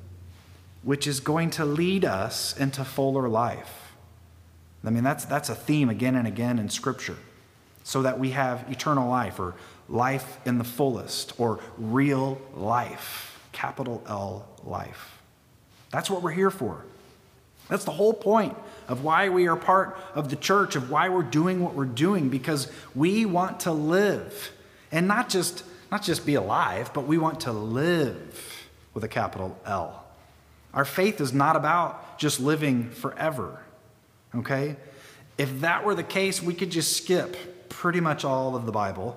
which 0.83 1.07
is 1.07 1.21
going 1.21 1.51
to 1.51 1.67
lead 1.67 2.07
us 2.07 2.57
into 2.57 2.87
fuller 2.87 3.29
life. 3.29 3.93
I 4.83 4.89
mean, 4.89 5.05
that's, 5.05 5.27
that's 5.27 5.51
a 5.51 5.55
theme 5.55 5.91
again 5.91 6.17
and 6.17 6.27
again 6.27 6.59
in 6.59 6.71
Scripture, 6.71 7.19
so 7.85 8.01
that 8.01 8.19
we 8.19 8.31
have 8.31 8.65
eternal 8.71 9.11
life 9.11 9.39
or 9.39 9.57
life 9.91 10.39
in 10.47 10.57
the 10.57 10.65
fullest 10.65 11.39
or 11.39 11.61
real 11.77 12.41
life, 12.55 13.39
capital 13.53 14.03
L 14.09 14.49
life. 14.65 15.19
That's 15.91 16.09
what 16.09 16.23
we're 16.23 16.31
here 16.31 16.51
for. 16.51 16.85
That's 17.69 17.85
the 17.85 17.91
whole 17.91 18.15
point 18.15 18.57
of 18.89 19.05
why 19.05 19.29
we 19.29 19.49
are 19.49 19.57
part 19.57 19.99
of 20.15 20.31
the 20.31 20.37
church, 20.37 20.77
of 20.77 20.91
why 20.91 21.09
we're 21.09 21.23
doing 21.23 21.63
what 21.63 21.75
we're 21.75 21.85
doing, 21.85 22.29
because 22.29 22.71
we 22.95 23.27
want 23.27 23.61
to 23.61 23.73
live 23.73 24.53
and 24.91 25.07
not 25.07 25.29
just, 25.29 25.65
not 25.91 26.03
just 26.03 26.25
be 26.25 26.35
alive, 26.35 26.93
but 26.95 27.07
we 27.07 27.19
want 27.19 27.41
to 27.41 27.53
live 27.53 28.67
with 28.95 29.05
a 29.05 29.09
capital 29.09 29.59
L. 29.65 30.05
Our 30.73 30.85
faith 30.85 31.21
is 31.21 31.33
not 31.33 31.57
about 31.57 32.19
just 32.19 32.41
living 32.41 32.91
forever, 32.91 33.61
okay? 34.35 34.77
If 35.39 35.61
that 35.61 35.85
were 35.85 35.95
the 35.95 36.03
case, 36.03 36.43
we 36.43 36.55
could 36.55 36.71
just 36.71 36.97
skip 36.97 37.69
pretty 37.69 38.01
much 38.01 38.25
all 38.25 38.57
of 38.57 38.67
the 38.67 38.73
Bible 38.73 39.17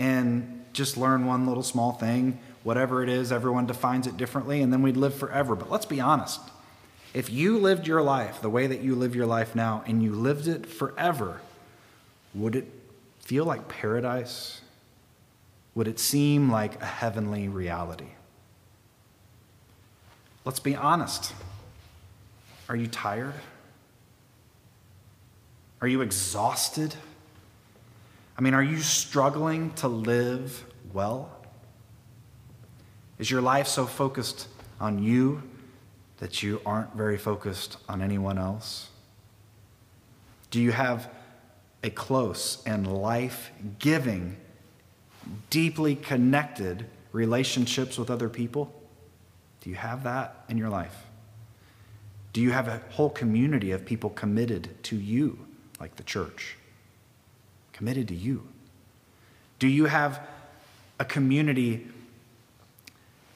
and 0.00 0.64
just 0.72 0.96
learn 0.96 1.26
one 1.26 1.46
little 1.46 1.62
small 1.62 1.92
thing, 1.92 2.40
whatever 2.62 3.02
it 3.02 3.08
is, 3.08 3.30
everyone 3.30 3.66
defines 3.66 4.06
it 4.06 4.16
differently, 4.16 4.62
and 4.62 4.72
then 4.72 4.82
we'd 4.82 4.96
live 4.96 5.14
forever. 5.14 5.54
But 5.54 5.70
let's 5.70 5.86
be 5.86 6.00
honest. 6.00 6.40
If 7.12 7.28
you 7.28 7.58
lived 7.58 7.86
your 7.86 8.02
life 8.02 8.40
the 8.40 8.50
way 8.50 8.66
that 8.66 8.80
you 8.80 8.94
live 8.94 9.14
your 9.14 9.26
life 9.26 9.54
now 9.54 9.82
and 9.86 10.02
you 10.02 10.12
lived 10.12 10.46
it 10.46 10.64
forever, 10.66 11.40
would 12.34 12.56
it 12.56 12.66
feel 13.18 13.44
like 13.44 13.68
paradise? 13.68 14.60
Would 15.74 15.86
it 15.86 15.98
seem 15.98 16.50
like 16.50 16.80
a 16.80 16.86
heavenly 16.86 17.48
reality? 17.48 18.12
Let's 20.44 20.60
be 20.60 20.74
honest. 20.74 21.34
Are 22.68 22.76
you 22.76 22.86
tired? 22.86 23.34
Are 25.80 25.88
you 25.88 26.00
exhausted? 26.00 26.94
I 28.40 28.42
mean, 28.42 28.54
are 28.54 28.62
you 28.62 28.78
struggling 28.78 29.70
to 29.74 29.88
live 29.88 30.64
well? 30.94 31.30
Is 33.18 33.30
your 33.30 33.42
life 33.42 33.66
so 33.66 33.84
focused 33.84 34.48
on 34.80 35.02
you 35.02 35.42
that 36.20 36.42
you 36.42 36.62
aren't 36.64 36.96
very 36.96 37.18
focused 37.18 37.76
on 37.86 38.00
anyone 38.00 38.38
else? 38.38 38.88
Do 40.50 40.58
you 40.58 40.72
have 40.72 41.10
a 41.84 41.90
close 41.90 42.62
and 42.64 42.90
life 42.90 43.50
giving, 43.78 44.38
deeply 45.50 45.94
connected 45.94 46.86
relationships 47.12 47.98
with 47.98 48.08
other 48.08 48.30
people? 48.30 48.72
Do 49.60 49.68
you 49.68 49.76
have 49.76 50.02
that 50.04 50.46
in 50.48 50.56
your 50.56 50.70
life? 50.70 50.96
Do 52.32 52.40
you 52.40 52.52
have 52.52 52.68
a 52.68 52.80
whole 52.88 53.10
community 53.10 53.72
of 53.72 53.84
people 53.84 54.08
committed 54.08 54.82
to 54.84 54.96
you, 54.96 55.46
like 55.78 55.96
the 55.96 56.04
church? 56.04 56.56
Committed 57.80 58.08
to 58.08 58.14
you? 58.14 58.46
Do 59.58 59.66
you 59.66 59.86
have 59.86 60.20
a 60.98 61.04
community 61.06 61.88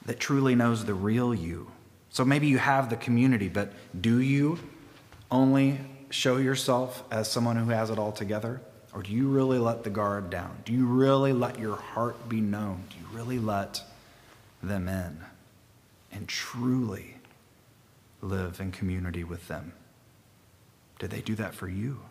that 0.05 0.19
truly 0.19 0.53
knows 0.53 0.85
the 0.85 0.93
real 0.93 1.33
you? 1.33 1.71
So 2.11 2.23
maybe 2.23 2.45
you 2.45 2.59
have 2.59 2.91
the 2.91 2.95
community, 2.95 3.49
but 3.49 3.73
do 3.99 4.21
you 4.21 4.59
only 5.31 5.79
show 6.11 6.37
yourself 6.37 7.03
as 7.09 7.27
someone 7.27 7.55
who 7.55 7.71
has 7.71 7.89
it 7.89 7.97
all 7.97 8.11
together? 8.11 8.61
Or 8.93 9.01
do 9.01 9.11
you 9.11 9.29
really 9.29 9.57
let 9.57 9.83
the 9.83 9.89
guard 9.89 10.29
down? 10.29 10.55
Do 10.63 10.73
you 10.73 10.85
really 10.85 11.33
let 11.33 11.57
your 11.57 11.77
heart 11.77 12.29
be 12.29 12.39
known? 12.39 12.83
Do 12.91 12.97
you 12.99 13.17
really 13.17 13.39
let 13.39 13.81
them 14.61 14.87
in 14.87 15.21
and 16.11 16.27
truly 16.27 17.15
live 18.21 18.59
in 18.59 18.71
community 18.71 19.23
with 19.23 19.47
them? 19.47 19.73
Did 20.99 21.09
they 21.09 21.21
do 21.21 21.33
that 21.33 21.55
for 21.55 21.67
you? 21.67 22.01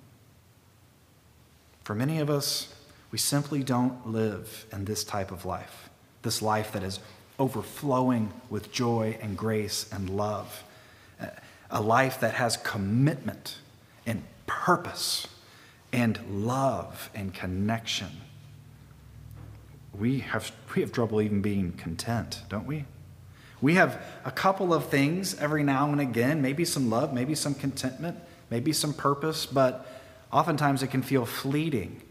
For 1.85 1.95
many 1.95 2.19
of 2.19 2.31
us, 2.31 2.75
we 3.11 3.19
simply 3.19 3.63
don't 3.63 4.09
live 4.09 4.67
in 4.73 4.87
this 4.87 5.05
type 5.05 5.31
of 5.31 5.45
life, 5.45 5.89
this 6.23 6.43
life 6.43 6.73
that 6.73 6.83
is 6.83 6.99
overflowing 7.39 8.33
with 8.49 8.73
joy 8.73 9.19
and 9.21 9.37
grace 9.37 9.87
and 9.93 10.11
love. 10.11 10.65
A 11.71 11.81
life 11.81 12.21
that 12.21 12.35
has 12.35 12.57
commitment 12.57 13.59
and 14.07 14.23
purpose 14.47 15.27
and 15.93 16.19
love 16.29 17.11
and 17.15 17.33
connection. 17.33 18.09
We 19.99 20.21
have, 20.21 20.51
we 20.75 20.83
have 20.83 20.91
trouble 20.91 21.21
even 21.21 21.41
being 21.41 21.73
content, 21.73 22.43
don't 22.49 22.67
we? 22.67 22.85
We 23.61 23.75
have 23.75 24.03
a 24.25 24.31
couple 24.31 24.75
of 24.75 24.89
things 24.89 25.39
every 25.39 25.63
now 25.63 25.91
and 25.91 26.01
again, 26.01 26.43
maybe 26.43 26.65
some 26.65 26.91
love, 26.91 27.13
maybe 27.13 27.35
some 27.35 27.55
contentment, 27.55 28.19
maybe 28.51 28.73
some 28.73 28.93
purpose, 28.93 29.47
but 29.47 29.87
oftentimes 30.35 30.83
it 30.83 30.89
can 30.89 31.01
feel 31.01 31.25
fleeting. 31.25 32.03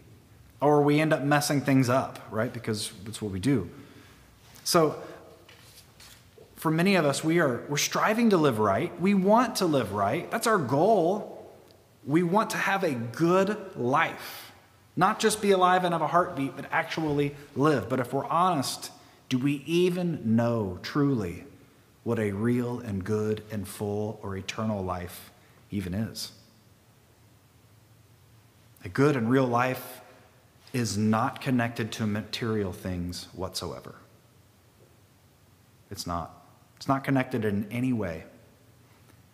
Or 0.61 0.81
we 0.81 1.01
end 1.01 1.11
up 1.11 1.21
messing 1.21 1.59
things 1.59 1.89
up, 1.89 2.19
right? 2.31 2.51
Because 2.51 2.93
that's 3.03 3.21
what 3.21 3.33
we 3.33 3.39
do. 3.41 3.69
So 4.63 4.95
for 6.55 6.71
many 6.71 6.95
of 6.95 7.03
us, 7.03 7.21
we 7.21 7.39
are 7.39 7.63
we're 7.67 7.75
striving 7.75 8.29
to 8.29 8.37
live 8.37 8.57
right. 8.59 8.97
We 9.01 9.13
want 9.13 9.57
to 9.57 9.65
live 9.65 9.91
right. 9.91 10.31
That's 10.31 10.47
our 10.47 10.57
goal. 10.57 11.51
We 12.05 12.23
want 12.23 12.51
to 12.51 12.57
have 12.57 12.85
a 12.85 12.93
good 12.93 13.57
life. 13.75 14.53
Not 14.95 15.19
just 15.19 15.41
be 15.41 15.51
alive 15.51 15.83
and 15.83 15.93
have 15.93 16.01
a 16.01 16.07
heartbeat, 16.07 16.55
but 16.55 16.65
actually 16.71 17.35
live. 17.55 17.89
But 17.89 17.99
if 17.99 18.13
we're 18.13 18.25
honest, 18.25 18.91
do 19.27 19.37
we 19.37 19.63
even 19.65 20.35
know 20.35 20.79
truly 20.81 21.43
what 22.03 22.19
a 22.19 22.31
real 22.31 22.79
and 22.79 23.03
good 23.03 23.43
and 23.51 23.67
full 23.67 24.19
or 24.23 24.37
eternal 24.37 24.81
life 24.81 25.31
even 25.71 25.93
is? 25.93 26.31
A 28.83 28.89
good 28.89 29.15
and 29.15 29.29
real 29.29 29.45
life 29.47 30.01
is 30.73 30.97
not 30.97 31.39
connected 31.39 31.91
to 31.93 32.07
material 32.07 32.73
things 32.73 33.27
whatsoever. 33.33 33.95
It's 35.89 36.07
not. 36.07 36.45
It's 36.77 36.87
not 36.87 37.03
connected 37.03 37.45
in 37.45 37.67
any 37.71 37.93
way. 37.93 38.23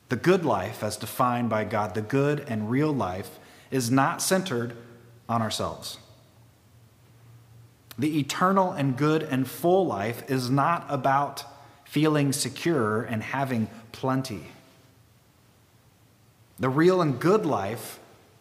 The 0.10 0.15
good 0.15 0.44
life, 0.44 0.84
as 0.84 0.98
defined 0.98 1.50
by 1.50 1.63
God, 1.63 1.94
the 1.94 2.01
good 2.01 2.41
and 2.48 2.70
real 2.70 2.91
life, 2.91 3.39
is 3.72 3.89
not 3.89 4.22
centered 4.22 4.75
on 5.27 5.41
ourselves. 5.41 5.98
The 7.98 8.20
eternal 8.20 8.72
and 8.72 8.98
good 8.98 9.24
and 9.24 9.48
full 9.48 9.86
life 9.86 10.29
is 10.29 10.50
not 10.50 10.86
about 10.89 11.44
feeling 11.86 12.34
secure 12.34 13.01
and 13.01 13.24
having 13.24 13.68
plenty. 13.91 14.48
The 16.60 16.70
real 16.70 17.01
and 17.01 17.20
good 17.20 17.46
life 17.46 18.00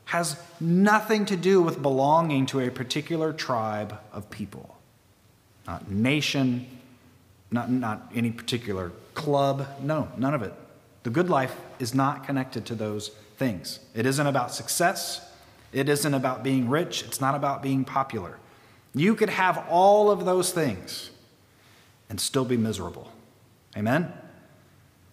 has 0.08 0.40
nothing 0.58 1.26
to 1.26 1.36
do 1.36 1.60
with 1.60 1.82
belonging 1.82 2.46
to 2.46 2.60
a 2.60 2.70
particular 2.70 3.30
tribe 3.30 4.00
of 4.10 4.30
people, 4.30 4.74
not 5.66 5.90
nation, 5.90 6.66
not, 7.50 7.70
not 7.70 8.10
any 8.14 8.30
particular 8.30 8.90
club. 9.12 9.66
No, 9.82 10.08
none 10.16 10.32
of 10.32 10.40
it. 10.40 10.54
The 11.02 11.10
good 11.10 11.28
life 11.28 11.54
is 11.78 11.94
not 11.94 12.24
connected 12.24 12.64
to 12.66 12.74
those 12.74 13.10
things. 13.36 13.80
It 13.94 14.06
isn't 14.06 14.26
about 14.26 14.54
success. 14.54 15.30
It 15.74 15.90
isn't 15.90 16.14
about 16.14 16.42
being 16.42 16.70
rich. 16.70 17.02
It's 17.02 17.20
not 17.20 17.34
about 17.34 17.62
being 17.62 17.84
popular. 17.84 18.38
You 18.94 19.14
could 19.14 19.28
have 19.28 19.62
all 19.68 20.10
of 20.10 20.24
those 20.24 20.52
things 20.52 21.10
and 22.08 22.18
still 22.18 22.46
be 22.46 22.56
miserable. 22.56 23.12
Amen? 23.76 24.10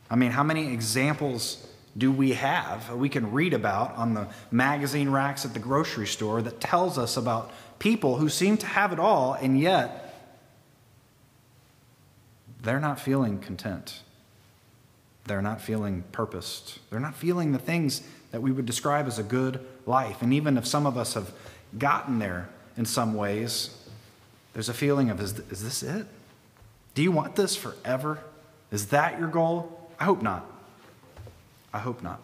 I 0.09 0.15
mean, 0.15 0.31
how 0.31 0.43
many 0.43 0.71
examples 0.71 1.64
do 1.97 2.11
we 2.11 2.33
have 2.33 2.93
we 2.93 3.09
can 3.09 3.31
read 3.31 3.53
about 3.53 3.95
on 3.95 4.13
the 4.13 4.27
magazine 4.51 5.09
racks 5.09 5.45
at 5.45 5.53
the 5.53 5.59
grocery 5.59 6.07
store 6.07 6.41
that 6.41 6.59
tells 6.59 6.97
us 6.97 7.15
about 7.17 7.51
people 7.79 8.17
who 8.17 8.29
seem 8.29 8.57
to 8.57 8.65
have 8.65 8.91
it 8.91 8.99
all 8.99 9.33
and 9.33 9.59
yet 9.59 10.05
they're 12.65 12.79
not 12.79 12.99
feeling 12.99 13.37
content. 13.37 14.01
They're 15.25 15.41
not 15.41 15.61
feeling 15.61 16.03
purposed. 16.11 16.79
They're 16.89 16.99
not 16.99 17.15
feeling 17.15 17.51
the 17.51 17.59
things 17.59 18.01
that 18.31 18.41
we 18.41 18.51
would 18.51 18.65
describe 18.65 19.05
as 19.05 19.19
a 19.19 19.23
good 19.23 19.59
life. 19.85 20.21
And 20.21 20.33
even 20.33 20.57
if 20.57 20.65
some 20.65 20.87
of 20.87 20.97
us 20.97 21.13
have 21.13 21.31
gotten 21.77 22.19
there 22.19 22.49
in 22.75 22.85
some 22.85 23.13
ways, 23.13 23.77
there's 24.53 24.67
a 24.67 24.73
feeling 24.73 25.11
of, 25.11 25.21
is, 25.21 25.39
is 25.51 25.63
this 25.63 25.83
it? 25.83 26.07
Do 26.95 27.03
you 27.03 27.11
want 27.11 27.35
this 27.35 27.55
forever? 27.55 28.19
Is 28.71 28.87
that 28.87 29.19
your 29.19 29.27
goal? 29.27 29.91
I 29.99 30.05
hope 30.05 30.23
not. 30.23 30.45
I 31.75 31.79
hope 31.79 32.01
not. 32.01 32.21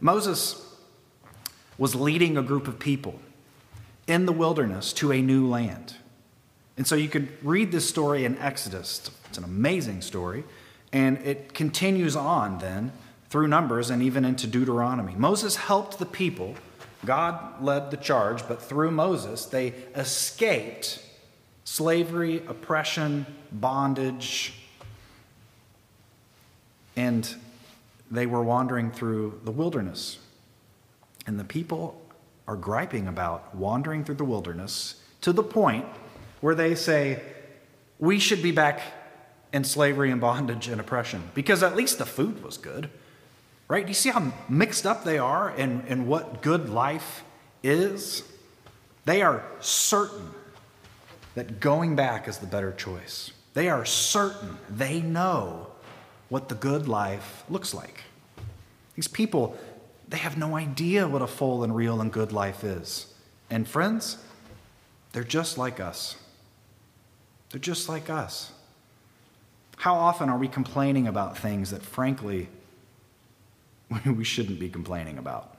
Moses 0.00 0.76
was 1.78 1.94
leading 1.94 2.36
a 2.36 2.42
group 2.42 2.66
of 2.66 2.80
people 2.80 3.20
in 4.08 4.26
the 4.26 4.32
wilderness 4.32 4.92
to 4.94 5.12
a 5.12 5.22
new 5.22 5.46
land. 5.46 5.94
And 6.76 6.84
so 6.84 6.96
you 6.96 7.08
could 7.08 7.28
read 7.46 7.70
this 7.70 7.88
story 7.88 8.24
in 8.24 8.36
Exodus. 8.38 9.08
It's 9.28 9.38
an 9.38 9.44
amazing 9.44 10.02
story. 10.02 10.42
And 10.92 11.18
it 11.18 11.54
continues 11.54 12.16
on 12.16 12.58
then 12.58 12.90
through 13.30 13.46
Numbers 13.46 13.88
and 13.88 14.02
even 14.02 14.24
into 14.24 14.48
Deuteronomy. 14.48 15.14
Moses 15.14 15.54
helped 15.54 16.00
the 16.00 16.06
people 16.06 16.56
God 17.04 17.62
led 17.62 17.92
the 17.92 17.96
charge, 17.96 18.48
but 18.48 18.60
through 18.60 18.90
Moses, 18.90 19.44
they 19.44 19.74
escaped 19.94 21.04
slavery, 21.62 22.42
oppression, 22.48 23.26
bondage, 23.52 24.54
and 26.96 27.32
they 28.10 28.26
were 28.26 28.42
wandering 28.42 28.90
through 28.90 29.40
the 29.44 29.50
wilderness. 29.50 30.18
And 31.26 31.40
the 31.40 31.44
people 31.44 32.00
are 32.46 32.56
griping 32.56 33.08
about 33.08 33.54
wandering 33.54 34.04
through 34.04 34.14
the 34.16 34.24
wilderness 34.24 35.02
to 35.22 35.32
the 35.32 35.42
point 35.42 35.86
where 36.40 36.54
they 36.54 36.74
say, 36.74 37.20
we 37.98 38.18
should 38.18 38.42
be 38.42 38.52
back 38.52 38.80
in 39.52 39.64
slavery 39.64 40.10
and 40.10 40.20
bondage 40.20 40.68
and 40.68 40.80
oppression 40.80 41.30
because 41.34 41.62
at 41.62 41.74
least 41.74 41.98
the 41.98 42.06
food 42.06 42.42
was 42.42 42.58
good. 42.58 42.90
Right? 43.68 43.84
Do 43.84 43.90
you 43.90 43.94
see 43.94 44.10
how 44.10 44.32
mixed 44.48 44.86
up 44.86 45.02
they 45.02 45.18
are 45.18 45.50
in, 45.50 45.82
in 45.88 46.06
what 46.06 46.40
good 46.42 46.68
life 46.68 47.24
is? 47.64 48.22
They 49.06 49.22
are 49.22 49.44
certain 49.60 50.30
that 51.34 51.58
going 51.58 51.96
back 51.96 52.28
is 52.28 52.38
the 52.38 52.46
better 52.46 52.72
choice. 52.72 53.32
They 53.54 53.68
are 53.68 53.84
certain, 53.84 54.58
they 54.70 55.00
know 55.00 55.68
what 56.28 56.48
the 56.48 56.54
good 56.54 56.88
life 56.88 57.44
looks 57.48 57.72
like. 57.72 58.02
These 58.94 59.08
people, 59.08 59.56
they 60.08 60.16
have 60.16 60.36
no 60.36 60.56
idea 60.56 61.06
what 61.06 61.22
a 61.22 61.26
full 61.26 61.62
and 61.62 61.74
real 61.74 62.00
and 62.00 62.12
good 62.12 62.32
life 62.32 62.64
is. 62.64 63.12
And 63.50 63.68
friends, 63.68 64.18
they're 65.12 65.24
just 65.24 65.56
like 65.58 65.80
us. 65.80 66.16
They're 67.50 67.60
just 67.60 67.88
like 67.88 68.10
us. 68.10 68.52
How 69.78 69.94
often 69.94 70.28
are 70.28 70.38
we 70.38 70.48
complaining 70.48 71.06
about 71.06 71.38
things 71.38 71.70
that, 71.70 71.82
frankly, 71.82 72.48
we 74.06 74.24
shouldn't 74.24 74.58
be 74.58 74.68
complaining 74.68 75.18
about? 75.18 75.54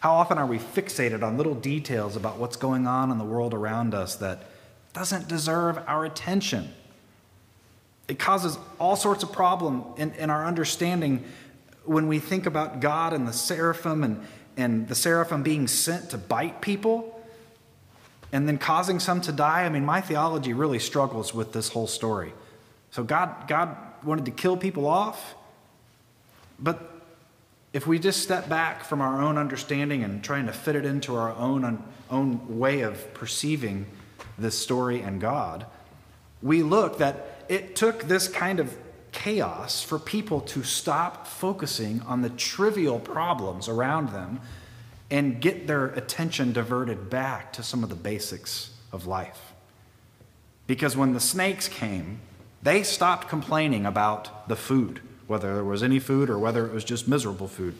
How 0.00 0.12
often 0.12 0.38
are 0.38 0.46
we 0.46 0.58
fixated 0.58 1.22
on 1.22 1.36
little 1.36 1.54
details 1.54 2.16
about 2.16 2.38
what's 2.38 2.56
going 2.56 2.86
on 2.86 3.10
in 3.10 3.18
the 3.18 3.24
world 3.24 3.54
around 3.54 3.94
us 3.94 4.16
that 4.16 4.42
doesn't 4.92 5.28
deserve 5.28 5.78
our 5.86 6.04
attention? 6.04 6.72
It 8.08 8.18
causes 8.18 8.58
all 8.78 8.96
sorts 8.96 9.22
of 9.22 9.32
problem 9.32 9.84
in, 9.96 10.12
in 10.12 10.30
our 10.30 10.44
understanding 10.44 11.24
when 11.84 12.06
we 12.08 12.18
think 12.18 12.46
about 12.46 12.80
God 12.80 13.12
and 13.12 13.26
the 13.26 13.32
seraphim 13.32 14.04
and, 14.04 14.26
and 14.56 14.88
the 14.88 14.94
seraphim 14.94 15.42
being 15.42 15.66
sent 15.66 16.10
to 16.10 16.18
bite 16.18 16.60
people 16.60 17.10
and 18.32 18.48
then 18.48 18.58
causing 18.58 18.98
some 18.98 19.20
to 19.22 19.32
die. 19.32 19.64
I 19.64 19.68
mean, 19.68 19.84
my 19.84 20.00
theology 20.00 20.52
really 20.52 20.78
struggles 20.78 21.32
with 21.32 21.52
this 21.52 21.68
whole 21.68 21.86
story. 21.86 22.32
So 22.90 23.04
God, 23.04 23.48
God 23.48 23.76
wanted 24.02 24.24
to 24.26 24.30
kill 24.30 24.56
people 24.56 24.86
off, 24.86 25.34
but 26.58 26.90
if 27.72 27.86
we 27.86 27.98
just 27.98 28.22
step 28.22 28.48
back 28.48 28.84
from 28.84 29.00
our 29.00 29.20
own 29.20 29.36
understanding 29.36 30.04
and 30.04 30.22
trying 30.22 30.46
to 30.46 30.52
fit 30.52 30.76
it 30.76 30.84
into 30.84 31.16
our 31.16 31.34
own, 31.34 31.82
own 32.10 32.58
way 32.58 32.82
of 32.82 33.12
perceiving 33.14 33.86
this 34.38 34.56
story 34.58 35.00
and 35.00 35.20
God, 35.20 35.66
we 36.40 36.62
look 36.62 36.98
that 36.98 37.33
it 37.48 37.76
took 37.76 38.04
this 38.04 38.28
kind 38.28 38.60
of 38.60 38.76
chaos 39.12 39.82
for 39.82 39.98
people 39.98 40.40
to 40.40 40.62
stop 40.62 41.26
focusing 41.26 42.02
on 42.02 42.22
the 42.22 42.30
trivial 42.30 42.98
problems 42.98 43.68
around 43.68 44.10
them 44.10 44.40
and 45.10 45.40
get 45.40 45.66
their 45.66 45.86
attention 45.86 46.52
diverted 46.52 47.08
back 47.08 47.52
to 47.52 47.62
some 47.62 47.82
of 47.82 47.88
the 47.88 47.94
basics 47.94 48.70
of 48.92 49.06
life. 49.06 49.52
Because 50.66 50.96
when 50.96 51.12
the 51.12 51.20
snakes 51.20 51.68
came, 51.68 52.20
they 52.62 52.82
stopped 52.82 53.28
complaining 53.28 53.86
about 53.86 54.48
the 54.48 54.56
food, 54.56 55.00
whether 55.26 55.54
there 55.54 55.64
was 55.64 55.82
any 55.82 55.98
food 55.98 56.30
or 56.30 56.38
whether 56.38 56.66
it 56.66 56.72
was 56.72 56.84
just 56.84 57.06
miserable 57.06 57.48
food. 57.48 57.74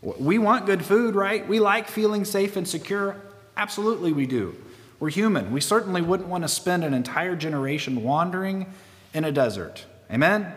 We 0.00 0.38
want 0.38 0.66
good 0.66 0.84
food, 0.84 1.14
right? 1.14 1.46
We 1.46 1.60
like 1.60 1.88
feeling 1.88 2.24
safe 2.24 2.56
and 2.56 2.66
secure. 2.66 3.16
Absolutely, 3.56 4.12
we 4.12 4.26
do. 4.26 4.56
We're 4.98 5.10
human. 5.10 5.52
We 5.52 5.60
certainly 5.60 6.00
wouldn't 6.00 6.28
want 6.28 6.44
to 6.44 6.48
spend 6.48 6.84
an 6.84 6.94
entire 6.94 7.36
generation 7.36 8.02
wandering 8.02 8.66
in 9.12 9.24
a 9.24 9.32
desert. 9.32 9.84
Amen? 10.10 10.52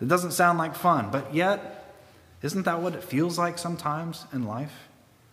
It 0.00 0.08
doesn't 0.08 0.32
sound 0.32 0.58
like 0.58 0.74
fun, 0.74 1.10
but 1.10 1.34
yet, 1.34 1.94
isn't 2.42 2.64
that 2.64 2.80
what 2.80 2.94
it 2.94 3.02
feels 3.02 3.38
like 3.38 3.58
sometimes 3.58 4.26
in 4.32 4.44
life? 4.44 4.72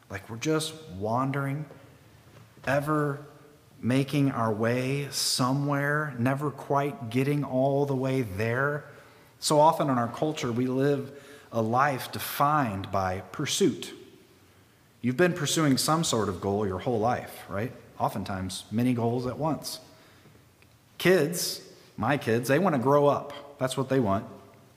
Like 0.10 0.30
we're 0.30 0.38
just 0.38 0.74
wandering, 0.98 1.66
ever 2.66 3.20
making 3.82 4.32
our 4.32 4.54
way 4.54 5.08
somewhere, 5.12 6.14
never 6.20 6.52
quite 6.52 7.10
getting 7.10 7.44
all 7.44 7.86
the 7.86 7.96
way 7.96 8.22
there. 8.22 8.86
So 9.40 9.60
often 9.60 9.90
in 9.90 9.98
our 9.98 10.08
culture, 10.08 10.52
we 10.52 10.68
live 10.68 11.12
a 11.52 11.62
life 11.62 12.12
defined 12.12 12.92
by 12.92 13.22
pursuit. 13.32 13.94
You've 15.02 15.18
been 15.18 15.34
pursuing 15.34 15.78
some 15.78 16.04
sort 16.04 16.30
of 16.30 16.40
goal 16.40 16.68
your 16.68 16.80
whole 16.80 17.00
life, 17.00 17.44
right? 17.50 17.72
Oftentimes, 18.00 18.66
many 18.72 18.94
goals 18.94 19.26
at 19.26 19.38
once. 19.38 19.80
Kids, 21.00 21.62
my 22.02 22.18
kids, 22.18 22.50
they 22.50 22.60
want 22.60 22.76
to 22.76 22.82
grow 22.82 23.08
up. 23.08 23.58
That's 23.60 23.78
what 23.78 23.88
they 23.88 24.00
want. 24.00 24.26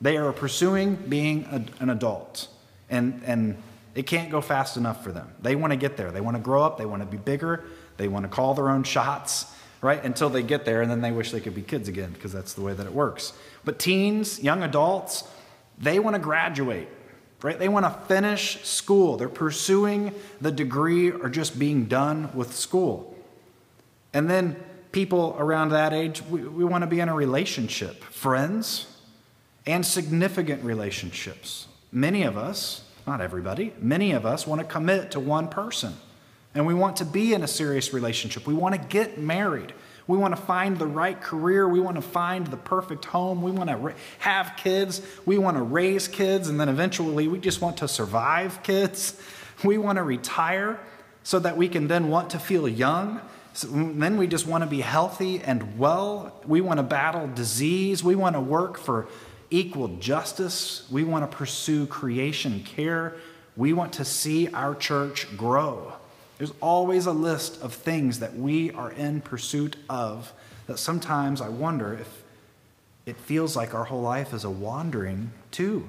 They 0.01 0.17
are 0.19 0.33
pursuing 0.33 0.95
being 0.95 1.45
a, 1.45 1.65
an 1.83 1.91
adult. 1.91 2.49
And, 2.91 3.23
and 3.25 3.57
it 3.95 4.07
can't 4.07 4.31
go 4.31 4.41
fast 4.41 4.77
enough 4.77 5.03
for 5.03 5.11
them. 5.11 5.29
They 5.41 5.57
want 5.57 5.73
to 5.73 5.77
get 5.77 5.97
there. 5.97 6.13
They 6.13 6.21
want 6.21 6.37
to 6.37 6.43
grow 6.43 6.63
up. 6.63 6.79
They 6.79 6.85
want 6.85 7.03
to 7.03 7.07
be 7.07 7.17
bigger. 7.17 7.65
They 7.97 8.09
want 8.09 8.25
to 8.25 8.29
call 8.29 8.55
their 8.55 8.69
own 8.69 8.85
shots, 8.85 9.47
right? 9.81 10.05
Until 10.05 10.29
they 10.29 10.43
get 10.43 10.65
there, 10.65 10.83
and 10.83 10.91
then 10.91 11.01
they 11.01 11.13
wish 11.13 11.31
they 11.31 11.41
could 11.41 11.55
be 11.55 11.63
kids 11.63 11.89
again 11.89 12.13
because 12.13 12.33
that's 12.33 12.53
the 12.53 12.61
way 12.61 12.75
that 12.75 12.87
it 12.87 12.93
works. 12.93 13.33
But 13.65 13.79
teens, 13.79 14.43
young 14.43 14.63
adults, 14.63 15.25
they 15.79 15.99
want 15.99 16.15
to 16.15 16.21
graduate, 16.21 16.89
right? 17.43 17.59
They 17.59 17.69
want 17.69 17.87
to 17.87 18.07
finish 18.07 18.63
school. 18.65 19.17
They're 19.17 19.29
pursuing 19.29 20.13
the 20.41 20.53
degree 20.53 21.11
or 21.11 21.29
just 21.29 21.59
being 21.59 21.87
done 21.87 22.31
with 22.35 22.55
school. 22.55 23.17
And 24.13 24.29
then 24.29 24.57
people 24.95 25.35
around 25.41 25.71
that 25.71 25.93
age, 25.93 26.23
we, 26.23 26.41
we 26.43 26.65
want 26.65 26.83
to 26.83 26.87
be 26.87 27.01
in 27.01 27.09
a 27.09 27.15
relationship, 27.15 28.05
friends, 28.05 28.87
and 29.67 29.85
significant 29.85 30.63
relationships. 30.63 31.67
Many 31.91 32.23
of 32.23 32.39
us, 32.39 32.85
not 33.05 33.21
everybody, 33.21 33.75
many 33.81 34.13
of 34.13 34.25
us 34.25 34.47
want 34.47 34.61
to 34.61 34.67
commit 34.67 35.11
to 35.11 35.19
one 35.21 35.49
person. 35.49 35.97
And 36.55 36.65
we 36.65 36.75
want 36.75 36.99
to 36.99 37.05
be 37.05 37.35
in 37.35 37.43
a 37.43 37.49
serious 37.49 37.93
relationship. 37.93 38.47
We 38.47 38.55
want 38.55 38.77
to 38.77 38.81
get 38.81 39.19
married. 39.19 39.73
We 40.07 40.17
want 40.17 40.37
to 40.37 40.41
find 40.41 40.79
the 40.79 40.87
right 40.87 41.21
career. 41.21 41.69
We 41.69 41.81
want 41.81 41.97
to 41.97 42.03
find 42.03 42.47
the 42.47 42.57
perfect 42.57 43.05
home. 43.07 43.43
We 43.43 43.51
want 43.51 43.71
to 43.71 43.95
have 44.21 44.55
kids. 44.57 45.03
We 45.27 45.39
want 45.39 45.57
to 45.57 45.63
raise 45.65 46.07
kids. 46.07 46.49
And 46.49 46.61
then 46.61 46.69
eventually, 46.69 47.27
we 47.27 47.41
just 47.41 47.61
want 47.61 47.79
to 47.79 47.89
survive 47.89 48.63
kids. 48.63 49.21
We 49.63 49.79
want 49.79 49.97
to 49.97 50.03
retire 50.03 50.81
so 51.23 51.39
that 51.39 51.57
we 51.57 51.69
can 51.69 51.87
then 51.87 52.09
want 52.11 52.31
to 52.31 52.41
feel 52.41 52.69
young. 52.69 53.21
So 53.55 53.69
then 53.69 54.17
we 54.17 54.27
just 54.27 54.49
want 54.49 54.65
to 54.65 54.71
be 54.71 54.81
healthy 54.81 55.41
and 55.41 55.79
well. 55.79 56.41
We 56.45 56.61
want 56.61 56.79
to 56.79 56.83
battle 56.83 57.29
disease. 57.29 58.03
We 58.03 58.17
want 58.17 58.35
to 58.35 58.41
work 58.41 58.77
for 58.77 59.07
equal 59.49 59.89
justice. 59.99 60.85
We 60.91 61.05
want 61.05 61.31
to 61.31 61.37
pursue 61.37 61.87
creation 61.87 62.65
care. 62.65 63.15
We 63.57 63.73
want 63.73 63.93
to 63.95 64.05
see 64.05 64.49
our 64.49 64.75
church 64.75 65.37
grow. 65.37 65.93
There's 66.39 66.53
always 66.61 67.07
a 67.07 67.13
list 67.13 67.63
of 67.63 67.73
things 67.73 68.19
that 68.19 68.35
we 68.35 68.73
are 68.73 68.91
in 68.91 69.21
pursuit 69.21 69.77
of 69.89 70.33
that 70.67 70.81
sometimes 70.81 71.41
I 71.41 71.49
wonder 71.49 71.95
if 71.95 72.25
it 73.07 73.17
feels 73.17 73.55
like 73.55 73.73
our 73.73 73.85
whole 73.85 74.03
life 74.03 74.35
is 74.35 74.43
a 74.43 74.51
wandering 74.51 75.31
too. 75.53 75.89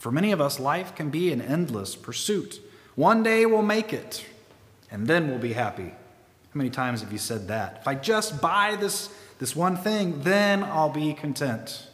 For 0.00 0.10
many 0.10 0.32
of 0.32 0.40
us, 0.40 0.58
life 0.58 0.96
can 0.96 1.10
be 1.10 1.32
an 1.32 1.40
endless 1.40 1.94
pursuit. 1.94 2.60
One 2.96 3.22
day 3.22 3.46
we'll 3.46 3.62
make 3.62 3.92
it, 3.92 4.26
and 4.90 5.06
then 5.06 5.28
we'll 5.28 5.38
be 5.38 5.52
happy. 5.52 5.92
How 6.54 6.58
many 6.58 6.70
times 6.70 7.00
have 7.00 7.10
you 7.10 7.18
said 7.18 7.48
that? 7.48 7.78
If 7.80 7.88
I 7.88 7.96
just 7.96 8.40
buy 8.40 8.76
this, 8.76 9.08
this 9.40 9.56
one 9.56 9.76
thing, 9.76 10.22
then 10.22 10.62
I'll 10.62 10.88
be 10.88 11.12
content. 11.12 11.88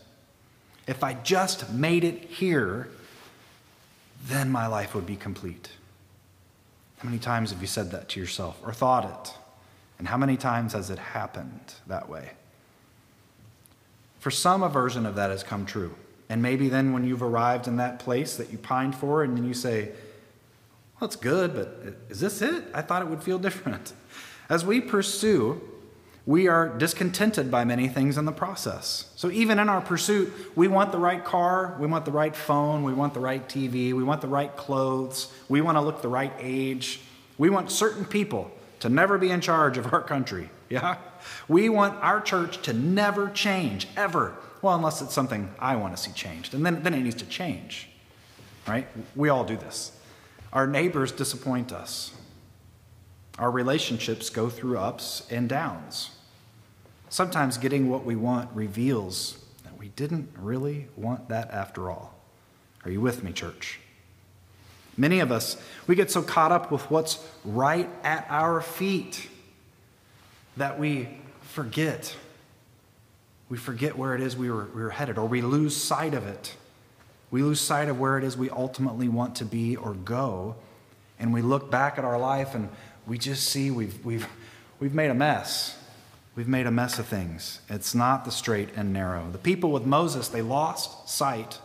If 0.86 1.02
I 1.02 1.14
just 1.14 1.72
made 1.72 2.04
it 2.04 2.24
here, 2.24 2.88
then 4.26 4.50
my 4.50 4.66
life 4.66 4.94
would 4.94 5.06
be 5.06 5.16
complete. 5.16 5.70
How 6.98 7.08
many 7.08 7.18
times 7.18 7.52
have 7.52 7.62
you 7.62 7.66
said 7.66 7.90
that 7.92 8.10
to 8.10 8.20
yourself 8.20 8.60
or 8.62 8.74
thought 8.74 9.06
it? 9.06 9.34
And 9.98 10.08
how 10.08 10.18
many 10.18 10.36
times 10.36 10.74
has 10.74 10.90
it 10.90 10.98
happened 10.98 11.72
that 11.86 12.10
way? 12.10 12.32
For 14.18 14.30
some, 14.30 14.62
a 14.62 14.68
version 14.68 15.06
of 15.06 15.14
that 15.14 15.30
has 15.30 15.42
come 15.42 15.64
true. 15.64 15.94
And 16.28 16.42
maybe 16.42 16.68
then 16.68 16.92
when 16.92 17.04
you've 17.04 17.22
arrived 17.22 17.66
in 17.66 17.76
that 17.78 17.98
place 17.98 18.36
that 18.36 18.52
you 18.52 18.58
pined 18.58 18.94
for, 18.94 19.22
and 19.22 19.34
then 19.34 19.46
you 19.46 19.54
say, 19.54 19.92
well, 21.00 21.06
it's 21.06 21.16
good, 21.16 21.54
but 21.54 21.96
is 22.10 22.20
this 22.20 22.42
it? 22.42 22.64
I 22.74 22.82
thought 22.82 23.00
it 23.00 23.08
would 23.08 23.22
feel 23.22 23.38
different. 23.48 23.94
As 24.50 24.64
we 24.64 24.80
pursue, 24.80 25.60
we 26.26 26.48
are 26.48 26.68
discontented 26.68 27.50
by 27.52 27.64
many 27.64 27.88
things 27.88 28.18
in 28.18 28.24
the 28.24 28.32
process. 28.32 29.10
So, 29.14 29.30
even 29.30 29.60
in 29.60 29.68
our 29.68 29.80
pursuit, 29.80 30.32
we 30.56 30.66
want 30.66 30.90
the 30.90 30.98
right 30.98 31.24
car, 31.24 31.76
we 31.78 31.86
want 31.86 32.04
the 32.04 32.10
right 32.10 32.34
phone, 32.34 32.82
we 32.82 32.92
want 32.92 33.14
the 33.14 33.20
right 33.20 33.48
TV, 33.48 33.92
we 33.92 34.02
want 34.02 34.20
the 34.20 34.28
right 34.28 34.54
clothes, 34.56 35.32
we 35.48 35.60
want 35.60 35.76
to 35.76 35.80
look 35.80 36.02
the 36.02 36.08
right 36.08 36.32
age. 36.38 37.00
We 37.38 37.48
want 37.48 37.70
certain 37.70 38.04
people 38.04 38.50
to 38.80 38.88
never 38.88 39.18
be 39.18 39.30
in 39.30 39.40
charge 39.40 39.78
of 39.78 39.92
our 39.92 40.02
country. 40.02 40.50
Yeah? 40.70 40.98
We 41.48 41.68
want 41.68 42.00
our 42.00 42.20
church 42.20 42.62
to 42.62 42.72
never 42.72 43.28
change, 43.30 43.88
ever. 43.96 44.36
Well, 44.62 44.76
unless 44.76 45.02
it's 45.02 45.12
something 45.12 45.52
I 45.58 45.74
want 45.74 45.96
to 45.96 46.00
see 46.00 46.12
changed. 46.12 46.54
And 46.54 46.64
then, 46.64 46.84
then 46.84 46.94
it 46.94 47.00
needs 47.00 47.16
to 47.16 47.26
change. 47.26 47.88
Right? 48.68 48.86
We 49.16 49.30
all 49.30 49.42
do 49.42 49.56
this. 49.56 49.90
Our 50.52 50.68
neighbors 50.68 51.10
disappoint 51.10 51.72
us. 51.72 52.12
Our 53.40 53.50
relationships 53.50 54.28
go 54.28 54.50
through 54.50 54.76
ups 54.76 55.26
and 55.30 55.48
downs. 55.48 56.10
Sometimes 57.08 57.56
getting 57.56 57.88
what 57.88 58.04
we 58.04 58.14
want 58.14 58.50
reveals 58.54 59.42
that 59.64 59.78
we 59.78 59.88
didn't 59.88 60.28
really 60.38 60.88
want 60.94 61.30
that 61.30 61.50
after 61.50 61.90
all. 61.90 62.14
Are 62.84 62.90
you 62.90 63.00
with 63.00 63.24
me, 63.24 63.32
church? 63.32 63.80
Many 64.94 65.20
of 65.20 65.32
us, 65.32 65.56
we 65.86 65.94
get 65.94 66.10
so 66.10 66.20
caught 66.20 66.52
up 66.52 66.70
with 66.70 66.90
what's 66.90 67.26
right 67.42 67.88
at 68.04 68.26
our 68.28 68.60
feet 68.60 69.30
that 70.58 70.78
we 70.78 71.08
forget. 71.40 72.14
We 73.48 73.56
forget 73.56 73.96
where 73.96 74.14
it 74.14 74.20
is 74.20 74.36
we 74.36 74.50
were, 74.50 74.68
we 74.74 74.82
were 74.82 74.90
headed, 74.90 75.16
or 75.16 75.26
we 75.26 75.40
lose 75.40 75.74
sight 75.74 76.12
of 76.12 76.26
it. 76.26 76.56
We 77.30 77.42
lose 77.42 77.60
sight 77.60 77.88
of 77.88 77.98
where 77.98 78.18
it 78.18 78.24
is 78.24 78.36
we 78.36 78.50
ultimately 78.50 79.08
want 79.08 79.34
to 79.36 79.46
be 79.46 79.76
or 79.76 79.94
go. 79.94 80.56
And 81.20 81.32
we 81.32 81.42
look 81.42 81.70
back 81.70 81.98
at 81.98 82.04
our 82.04 82.18
life 82.18 82.54
and 82.54 82.68
we 83.06 83.18
just 83.18 83.48
see 83.48 83.70
we've, 83.70 84.04
we've, 84.04 84.26
we've 84.80 84.94
made 84.94 85.10
a 85.10 85.14
mess. 85.14 85.76
We've 86.34 86.48
made 86.48 86.66
a 86.66 86.70
mess 86.70 86.98
of 86.98 87.06
things. 87.06 87.60
It's 87.68 87.94
not 87.94 88.24
the 88.24 88.30
straight 88.30 88.70
and 88.74 88.92
narrow. 88.92 89.30
The 89.30 89.38
people 89.38 89.70
with 89.70 89.84
Moses, 89.84 90.28
they 90.28 90.42
lost 90.42 91.08
sight 91.08 91.58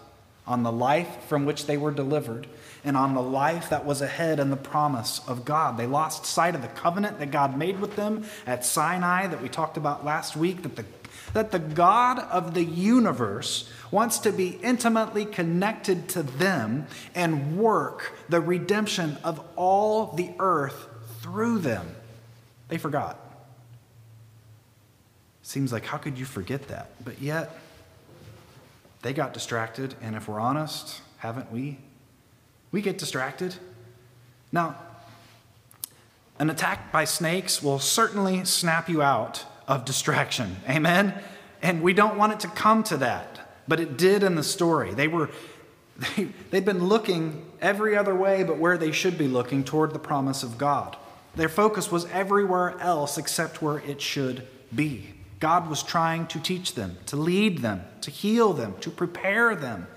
on 0.45 0.63
the 0.63 0.71
life 0.71 1.23
from 1.27 1.45
which 1.45 1.65
they 1.65 1.77
were 1.77 1.91
delivered 1.91 2.47
and 2.83 2.95
on 2.95 3.15
the 3.15 3.21
life 3.21 3.69
that 3.69 3.85
was 3.85 4.01
ahead 4.01 4.39
and 4.39 4.51
the 4.51 4.57
promise 4.57 5.19
of 5.27 5.43
God. 5.43 5.77
They 5.77 5.87
lost 5.87 6.25
sight 6.25 6.53
of 6.53 6.61
the 6.61 6.67
covenant 6.67 7.19
that 7.19 7.31
God 7.31 7.57
made 7.57 7.79
with 7.79 7.95
them 7.95 8.25
at 8.45 8.63
Sinai 8.63 9.27
that 9.27 9.41
we 9.41 9.49
talked 9.49 9.77
about 9.77 10.05
last 10.05 10.35
week, 10.35 10.61
that 10.61 10.75
the, 10.75 10.85
that 11.35 11.51
the 11.51 11.59
God 11.59 12.17
of 12.17 12.53
the 12.53 12.63
universe 12.63 13.69
wants 13.91 14.19
to 14.19 14.31
be 14.31 14.57
intimately 14.63 15.25
connected 15.25 16.07
to 16.07 16.23
them 16.23 16.87
and 17.13 17.57
work 17.57 18.13
the 18.29 18.39
redemption 18.39 19.17
of 19.21 19.45
all 19.57 20.13
the 20.13 20.31
earth 20.39 20.87
through 21.19 21.59
them. 21.59 21.93
They 22.69 22.77
forgot. 22.77 23.19
Seems 25.41 25.73
like, 25.73 25.83
how 25.83 25.97
could 25.97 26.17
you 26.17 26.23
forget 26.23 26.69
that? 26.69 26.91
But 27.03 27.21
yet, 27.21 27.59
they 29.01 29.11
got 29.11 29.33
distracted, 29.33 29.93
and 30.01 30.15
if 30.15 30.29
we're 30.29 30.39
honest, 30.39 31.01
haven't 31.17 31.51
we? 31.51 31.79
We 32.71 32.81
get 32.81 32.97
distracted. 32.97 33.55
Now, 34.53 34.77
an 36.39 36.49
attack 36.49 36.93
by 36.93 37.03
snakes 37.03 37.61
will 37.61 37.79
certainly 37.79 38.45
snap 38.45 38.87
you 38.87 39.01
out 39.01 39.43
of 39.67 39.86
distraction. 39.86 40.58
Amen? 40.69 41.13
And 41.62 41.82
we 41.82 41.93
don't 41.93 42.17
want 42.17 42.34
it 42.34 42.39
to 42.41 42.47
come 42.47 42.84
to 42.84 42.97
that, 42.97 43.63
but 43.67 43.80
it 43.80 43.97
did 43.97 44.23
in 44.23 44.36
the 44.36 44.43
story. 44.43 44.93
They 44.93 45.08
were 45.08 45.30
they, 46.17 46.25
they'd 46.51 46.65
been 46.65 46.86
looking 46.86 47.45
every 47.62 47.95
other 47.95 48.13
way 48.13 48.43
but 48.43 48.58
where 48.58 48.78
they 48.78 48.91
should 48.91 49.17
be 49.17 49.28
looking 49.28 49.63
toward 49.63 49.93
the 49.93 49.99
promise 49.99 50.43
of 50.43 50.58
God. 50.58 50.97
Their 51.36 51.49
focus 51.49 51.91
was 51.91 52.06
everywhere 52.08 52.80
else 52.80 53.17
except 53.17 53.62
where 53.62 53.80
it 53.80 54.01
should 54.01 54.47
be. 54.73 55.13
God 55.39 55.69
was 55.69 55.84
trying 55.84 56.28
to 56.28 56.39
teach 56.39 56.75
them, 56.75 56.97
to 57.08 57.17
lead 57.17 57.60
them, 57.60 57.84
to 58.01 58.12
heal 58.12 58.54
them, 58.54 58.75
to 58.82 58.89
prepare 58.89 59.56
them 59.56 59.88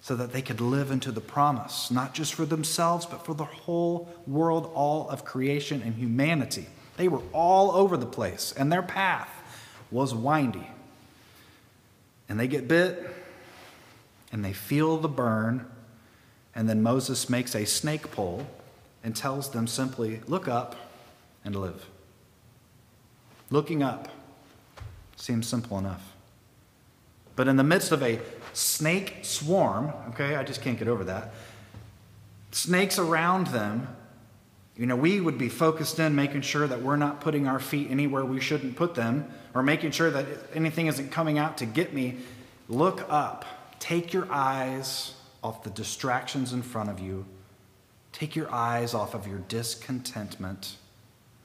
so 0.00 0.16
that 0.16 0.32
they 0.32 0.42
could 0.42 0.60
live 0.60 0.90
into 0.90 1.12
the 1.12 1.20
promise, 1.20 1.90
not 1.90 2.14
just 2.14 2.34
for 2.34 2.44
themselves, 2.44 3.06
but 3.06 3.24
for 3.24 3.34
the 3.34 3.44
whole 3.44 4.08
world, 4.26 4.70
all 4.74 5.08
of 5.08 5.24
creation 5.24 5.82
and 5.82 5.94
humanity. 5.94 6.66
They 6.96 7.08
were 7.08 7.22
all 7.32 7.72
over 7.72 7.96
the 7.96 8.06
place, 8.06 8.52
and 8.56 8.70
their 8.70 8.82
path 8.82 9.30
was 9.90 10.14
windy. 10.14 10.68
And 12.28 12.38
they 12.38 12.48
get 12.48 12.68
bit, 12.68 13.04
and 14.30 14.44
they 14.44 14.52
feel 14.52 14.96
the 14.98 15.08
burn, 15.08 15.66
and 16.54 16.68
then 16.68 16.82
Moses 16.82 17.28
makes 17.28 17.54
a 17.54 17.64
snake 17.64 18.10
pole 18.10 18.46
and 19.04 19.16
tells 19.16 19.50
them 19.50 19.66
simply, 19.66 20.20
Look 20.26 20.48
up 20.48 20.76
and 21.44 21.56
live. 21.56 21.86
Looking 23.50 23.82
up 23.82 24.08
seems 25.16 25.46
simple 25.46 25.78
enough. 25.78 26.12
But 27.36 27.48
in 27.48 27.56
the 27.56 27.64
midst 27.64 27.92
of 27.92 28.02
a 28.02 28.20
snake 28.52 29.18
swarm, 29.22 29.92
okay, 30.10 30.36
I 30.36 30.42
just 30.42 30.62
can't 30.62 30.78
get 30.78 30.88
over 30.88 31.04
that. 31.04 31.32
Snakes 32.50 32.98
around 32.98 33.48
them, 33.48 33.88
you 34.76 34.86
know, 34.86 34.96
we 34.96 35.20
would 35.20 35.36
be 35.36 35.48
focused 35.48 35.98
in 35.98 36.14
making 36.14 36.42
sure 36.42 36.66
that 36.66 36.80
we're 36.80 36.96
not 36.96 37.20
putting 37.20 37.46
our 37.46 37.60
feet 37.60 37.90
anywhere 37.90 38.24
we 38.24 38.40
shouldn't 38.40 38.76
put 38.76 38.94
them 38.94 39.30
or 39.54 39.62
making 39.62 39.90
sure 39.90 40.10
that 40.10 40.26
anything 40.54 40.86
isn't 40.86 41.10
coming 41.10 41.38
out 41.38 41.58
to 41.58 41.66
get 41.66 41.92
me. 41.92 42.18
Look 42.68 43.04
up. 43.08 43.44
Take 43.78 44.12
your 44.12 44.30
eyes 44.30 45.14
off 45.42 45.62
the 45.62 45.70
distractions 45.70 46.52
in 46.52 46.62
front 46.62 46.88
of 46.88 47.00
you. 47.00 47.26
Take 48.12 48.36
your 48.36 48.50
eyes 48.50 48.94
off 48.94 49.14
of 49.14 49.26
your 49.26 49.38
discontentment, 49.40 50.76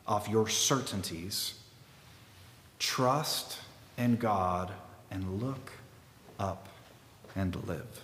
off 0.05 0.29
your 0.29 0.47
certainties. 0.47 1.55
Trust 2.79 3.59
in 3.97 4.17
God 4.17 4.71
and 5.09 5.41
look 5.41 5.71
up 6.39 6.67
and 7.35 7.55
live. 7.67 8.03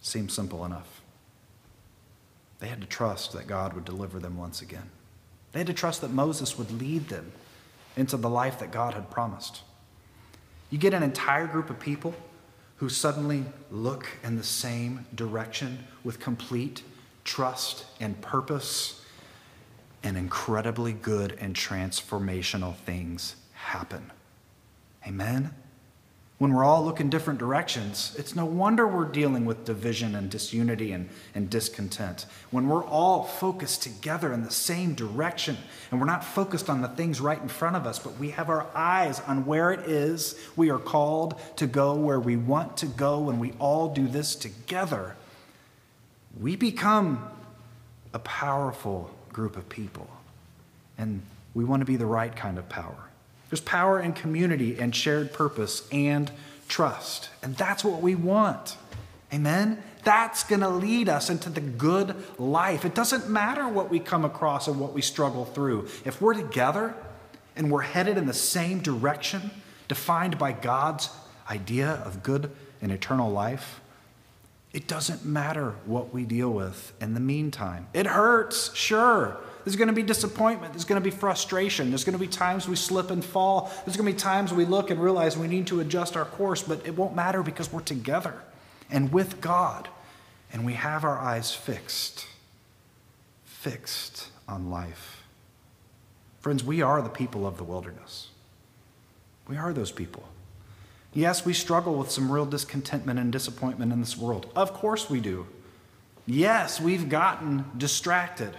Seems 0.00 0.32
simple 0.32 0.64
enough. 0.64 0.91
They 2.62 2.68
had 2.68 2.80
to 2.80 2.86
trust 2.86 3.32
that 3.32 3.48
God 3.48 3.72
would 3.72 3.84
deliver 3.84 4.20
them 4.20 4.36
once 4.36 4.62
again. 4.62 4.88
They 5.50 5.58
had 5.58 5.66
to 5.66 5.72
trust 5.72 6.00
that 6.00 6.12
Moses 6.12 6.56
would 6.56 6.70
lead 6.70 7.08
them 7.08 7.32
into 7.96 8.16
the 8.16 8.30
life 8.30 8.60
that 8.60 8.70
God 8.70 8.94
had 8.94 9.10
promised. 9.10 9.62
You 10.70 10.78
get 10.78 10.94
an 10.94 11.02
entire 11.02 11.48
group 11.48 11.70
of 11.70 11.80
people 11.80 12.14
who 12.76 12.88
suddenly 12.88 13.44
look 13.72 14.06
in 14.22 14.36
the 14.36 14.44
same 14.44 15.06
direction 15.12 15.88
with 16.04 16.20
complete 16.20 16.84
trust 17.24 17.84
and 17.98 18.20
purpose, 18.20 19.04
and 20.04 20.16
incredibly 20.16 20.92
good 20.92 21.36
and 21.40 21.56
transformational 21.56 22.76
things 22.76 23.34
happen. 23.54 24.12
Amen? 25.04 25.52
When 26.42 26.52
we're 26.52 26.64
all 26.64 26.84
looking 26.84 27.08
different 27.08 27.38
directions, 27.38 28.16
it's 28.18 28.34
no 28.34 28.44
wonder 28.44 28.84
we're 28.84 29.04
dealing 29.04 29.44
with 29.44 29.64
division 29.64 30.16
and 30.16 30.28
disunity 30.28 30.90
and, 30.90 31.08
and 31.36 31.48
discontent. 31.48 32.26
When 32.50 32.66
we're 32.66 32.84
all 32.84 33.22
focused 33.22 33.84
together 33.84 34.32
in 34.32 34.42
the 34.42 34.50
same 34.50 34.94
direction 34.94 35.56
and 35.92 36.00
we're 36.00 36.06
not 36.08 36.24
focused 36.24 36.68
on 36.68 36.82
the 36.82 36.88
things 36.88 37.20
right 37.20 37.40
in 37.40 37.46
front 37.46 37.76
of 37.76 37.86
us, 37.86 38.00
but 38.00 38.18
we 38.18 38.30
have 38.30 38.50
our 38.50 38.66
eyes 38.74 39.20
on 39.20 39.46
where 39.46 39.70
it 39.70 39.88
is 39.88 40.34
we 40.56 40.68
are 40.68 40.80
called 40.80 41.40
to 41.58 41.68
go, 41.68 41.94
where 41.94 42.18
we 42.18 42.34
want 42.34 42.76
to 42.78 42.86
go, 42.86 43.30
and 43.30 43.38
we 43.38 43.52
all 43.60 43.94
do 43.94 44.08
this 44.08 44.34
together, 44.34 45.14
we 46.40 46.56
become 46.56 47.24
a 48.14 48.18
powerful 48.18 49.14
group 49.32 49.56
of 49.56 49.68
people. 49.68 50.08
And 50.98 51.22
we 51.54 51.62
want 51.62 51.82
to 51.82 51.86
be 51.86 51.94
the 51.94 52.06
right 52.06 52.34
kind 52.34 52.58
of 52.58 52.68
power. 52.68 53.11
There's 53.52 53.60
power 53.60 54.00
in 54.00 54.14
community 54.14 54.78
and 54.78 54.96
shared 54.96 55.34
purpose 55.34 55.86
and 55.92 56.30
trust. 56.68 57.28
And 57.42 57.54
that's 57.54 57.84
what 57.84 58.00
we 58.00 58.14
want. 58.14 58.78
Amen? 59.30 59.82
That's 60.04 60.42
going 60.42 60.62
to 60.62 60.70
lead 60.70 61.10
us 61.10 61.28
into 61.28 61.50
the 61.50 61.60
good 61.60 62.16
life. 62.38 62.86
It 62.86 62.94
doesn't 62.94 63.28
matter 63.28 63.68
what 63.68 63.90
we 63.90 64.00
come 64.00 64.24
across 64.24 64.68
and 64.68 64.80
what 64.80 64.94
we 64.94 65.02
struggle 65.02 65.44
through. 65.44 65.88
If 66.06 66.18
we're 66.22 66.32
together 66.32 66.94
and 67.54 67.70
we're 67.70 67.82
headed 67.82 68.16
in 68.16 68.24
the 68.24 68.32
same 68.32 68.78
direction, 68.78 69.50
defined 69.86 70.38
by 70.38 70.52
God's 70.52 71.10
idea 71.50 71.90
of 72.06 72.22
good 72.22 72.50
and 72.80 72.90
eternal 72.90 73.30
life, 73.30 73.82
it 74.72 74.88
doesn't 74.88 75.24
matter 75.24 75.74
what 75.84 76.14
we 76.14 76.24
deal 76.24 76.50
with 76.50 76.92
in 77.00 77.14
the 77.14 77.20
meantime. 77.20 77.88
It 77.92 78.06
hurts, 78.06 78.74
sure. 78.74 79.36
There's 79.64 79.76
going 79.76 79.88
to 79.88 79.94
be 79.94 80.02
disappointment. 80.02 80.72
There's 80.72 80.86
going 80.86 81.00
to 81.00 81.04
be 81.04 81.14
frustration. 81.14 81.90
There's 81.90 82.04
going 82.04 82.14
to 82.14 82.18
be 82.18 82.26
times 82.26 82.66
we 82.66 82.74
slip 82.74 83.10
and 83.10 83.24
fall. 83.24 83.70
There's 83.84 83.96
going 83.96 84.06
to 84.06 84.12
be 84.12 84.18
times 84.18 84.52
we 84.52 84.64
look 84.64 84.90
and 84.90 85.00
realize 85.00 85.36
we 85.36 85.46
need 85.46 85.66
to 85.68 85.80
adjust 85.80 86.16
our 86.16 86.24
course, 86.24 86.62
but 86.62 86.84
it 86.86 86.96
won't 86.96 87.14
matter 87.14 87.42
because 87.42 87.72
we're 87.72 87.80
together 87.80 88.34
and 88.90 89.12
with 89.12 89.40
God. 89.40 89.88
And 90.52 90.64
we 90.66 90.74
have 90.74 91.04
our 91.04 91.18
eyes 91.18 91.54
fixed, 91.54 92.26
fixed 93.44 94.28
on 94.48 94.70
life. 94.70 95.22
Friends, 96.40 96.64
we 96.64 96.82
are 96.82 97.00
the 97.00 97.08
people 97.08 97.46
of 97.46 97.56
the 97.56 97.64
wilderness. 97.64 98.28
We 99.48 99.56
are 99.56 99.72
those 99.72 99.92
people. 99.92 100.24
Yes, 101.14 101.44
we 101.44 101.52
struggle 101.52 101.94
with 101.94 102.10
some 102.10 102.32
real 102.32 102.46
discontentment 102.46 103.18
and 103.18 103.30
disappointment 103.30 103.92
in 103.92 104.00
this 104.00 104.16
world. 104.16 104.50
Of 104.56 104.72
course 104.72 105.10
we 105.10 105.20
do. 105.20 105.46
Yes, 106.26 106.80
we've 106.80 107.08
gotten 107.08 107.66
distracted. 107.76 108.56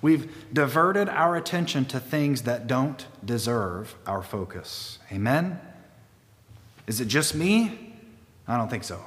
We've 0.00 0.32
diverted 0.52 1.08
our 1.08 1.36
attention 1.36 1.84
to 1.86 2.00
things 2.00 2.42
that 2.42 2.66
don't 2.66 3.06
deserve 3.24 3.94
our 4.06 4.22
focus. 4.22 4.98
Amen? 5.12 5.60
Is 6.86 7.00
it 7.00 7.06
just 7.06 7.34
me? 7.34 7.94
I 8.46 8.56
don't 8.56 8.70
think 8.70 8.84
so. 8.84 9.00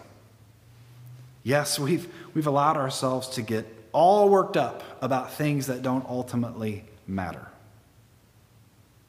Yes, 1.44 1.80
we've, 1.80 2.08
we've 2.34 2.48
allowed 2.48 2.78
ourselves 2.78 3.28
to 3.30 3.42
get 3.42 3.66
all 3.92 4.30
worked 4.30 4.56
up 4.56 4.84
about 5.02 5.34
things 5.34 5.68
that 5.68 5.82
don't 5.82 6.06
ultimately 6.08 6.86
matter. 7.08 7.48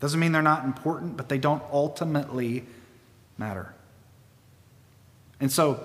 Doesn't 0.01 0.19
mean 0.19 0.33
they're 0.33 0.43
not 0.43 0.65
important, 0.65 1.17
but 1.17 1.29
they 1.29 1.39
don't 1.39 1.63
ultimately 1.71 2.65
matter. 3.39 3.75
And 5.41 5.51
so 5.51 5.85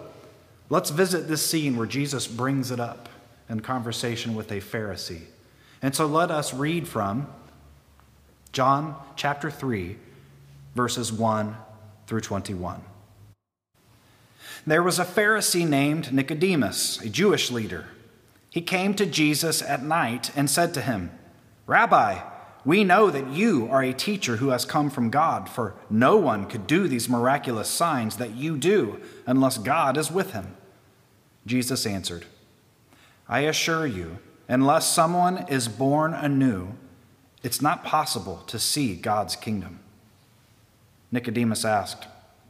let's 0.69 0.89
visit 0.89 1.27
this 1.27 1.45
scene 1.45 1.77
where 1.77 1.88
Jesus 1.88 2.27
brings 2.27 2.71
it 2.71 2.79
up 2.79 3.10
in 3.49 3.62
conversation 3.62 4.36
with 4.36 4.51
a 4.51 4.62
Pharisee. 4.62 5.23
And 5.81 5.95
so 5.95 6.05
let 6.05 6.31
us 6.31 6.53
read 6.53 6.88
from 6.88 7.27
John 8.51 8.95
chapter 9.15 9.49
3, 9.51 9.97
verses 10.75 11.12
1 11.12 11.55
through 12.07 12.21
21. 12.21 12.81
There 14.65 14.83
was 14.83 14.99
a 14.99 15.05
Pharisee 15.05 15.67
named 15.67 16.12
Nicodemus, 16.12 16.99
a 17.01 17.10
Jewish 17.10 17.51
leader. 17.51 17.86
He 18.49 18.62
came 18.62 18.93
to 18.95 19.05
Jesus 19.05 19.62
at 19.62 19.83
night 19.83 20.31
and 20.36 20.49
said 20.49 20.73
to 20.73 20.81
him, 20.81 21.12
Rabbi, 21.67 22.19
we 22.67 22.84
know 22.84 23.10
that 23.10 23.30
you 23.30 23.65
are 23.71 23.82
a 23.82 23.93
teacher 23.93 24.36
who 24.36 24.49
has 24.49 24.65
come 24.65 24.89
from 24.89 25.10
God, 25.10 25.47
for 25.47 25.73
no 25.89 26.17
one 26.17 26.45
could 26.47 26.67
do 26.67 26.89
these 26.89 27.08
miraculous 27.08 27.69
signs 27.69 28.17
that 28.17 28.36
you 28.36 28.58
do 28.58 28.99
unless 29.25 29.58
God 29.58 29.95
is 29.95 30.12
with 30.12 30.34
him. 30.34 30.53
Jesus 31.45 31.86
answered, 31.86 32.25
I 33.30 33.39
assure 33.39 33.88
you, 33.88 34.17
unless 34.49 34.93
someone 34.93 35.45
is 35.47 35.69
born 35.69 36.13
anew, 36.13 36.73
it's 37.41 37.62
not 37.62 37.86
possible 37.86 38.43
to 38.47 38.60
see 38.60 38.97
God's 38.97 39.38
kingdom. 39.38 39.80
Nicodemus 41.10 41.63
asked, 41.63 42.06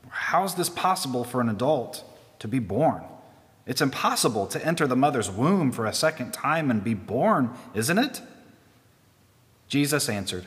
How 0.10 0.44
is 0.46 0.56
this 0.56 0.70
possible 0.70 1.26
for 1.26 1.42
an 1.42 1.50
adult 1.50 2.04
to 2.40 2.48
be 2.48 2.58
born? 2.58 3.04
It's 3.68 3.82
impossible 3.82 4.48
to 4.48 4.66
enter 4.66 4.88
the 4.88 4.96
mother's 4.96 5.30
womb 5.30 5.72
for 5.72 5.86
a 5.86 5.94
second 5.94 6.32
time 6.32 6.72
and 6.72 6.84
be 6.84 6.96
born, 6.96 7.52
isn't 7.76 8.00
it? 8.00 8.20
Jesus 9.68 10.08
answered, 10.08 10.46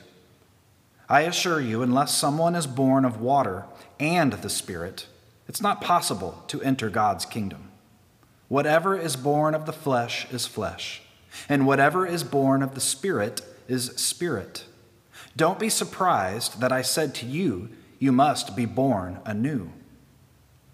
I 1.09 1.23
assure 1.23 1.61
you, 1.61 1.83
unless 1.83 2.15
someone 2.15 2.55
is 2.55 2.67
born 2.67 3.05
of 3.05 3.21
water 3.21 3.65
and 3.99 4.33
the 4.33 4.49
Spirit, 4.49 5.07
it's 5.49 5.61
not 5.61 5.81
possible 5.81 6.45
to 6.47 6.63
enter 6.63 6.89
God's 6.89 7.27
kingdom. 7.27 7.71
Whatever 8.47 8.97
is 8.97 9.17
born 9.17 9.55
of 9.55 9.67
the 9.67 9.73
flesh 9.73 10.31
is 10.33 10.47
flesh, 10.47 11.03
and 11.49 11.67
whatever 11.67 12.07
is 12.07 12.23
born 12.23 12.63
of 12.63 12.75
the 12.75 12.81
Spirit 12.81 13.43
is 13.69 13.87
spirit. 13.97 14.65
Don't 15.37 15.59
be 15.59 15.69
surprised 15.69 16.61
that 16.61 16.73
I 16.73 16.83
said 16.83 17.15
to 17.17 17.27
you, 17.27 17.71
You 17.99 18.13
must 18.13 18.57
be 18.57 18.65
born 18.65 19.19
anew. 19.25 19.71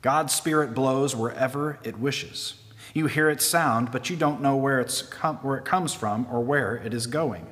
God's 0.03 0.35
Spirit 0.35 0.75
blows 0.75 1.17
wherever 1.17 1.79
it 1.83 1.99
wishes. 1.99 2.55
You 2.95 3.07
hear 3.07 3.29
its 3.29 3.45
sound, 3.45 3.91
but 3.91 4.09
you 4.09 4.17
don't 4.17 4.41
know 4.41 4.57
where, 4.57 4.83
where 5.43 5.57
it 5.57 5.65
comes 5.65 5.95
from 5.95 6.27
or 6.31 6.41
where 6.41 6.77
it 6.77 6.95
is 6.95 7.07
going. 7.07 7.47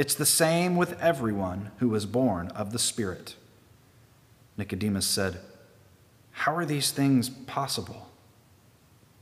It's 0.00 0.14
the 0.14 0.24
same 0.24 0.76
with 0.76 0.98
everyone 0.98 1.72
who 1.76 1.94
is 1.94 2.06
born 2.06 2.48
of 2.52 2.72
the 2.72 2.78
Spirit. 2.78 3.34
Nicodemus 4.56 5.04
said, 5.04 5.40
How 6.30 6.56
are 6.56 6.64
these 6.64 6.90
things 6.90 7.28
possible? 7.28 8.08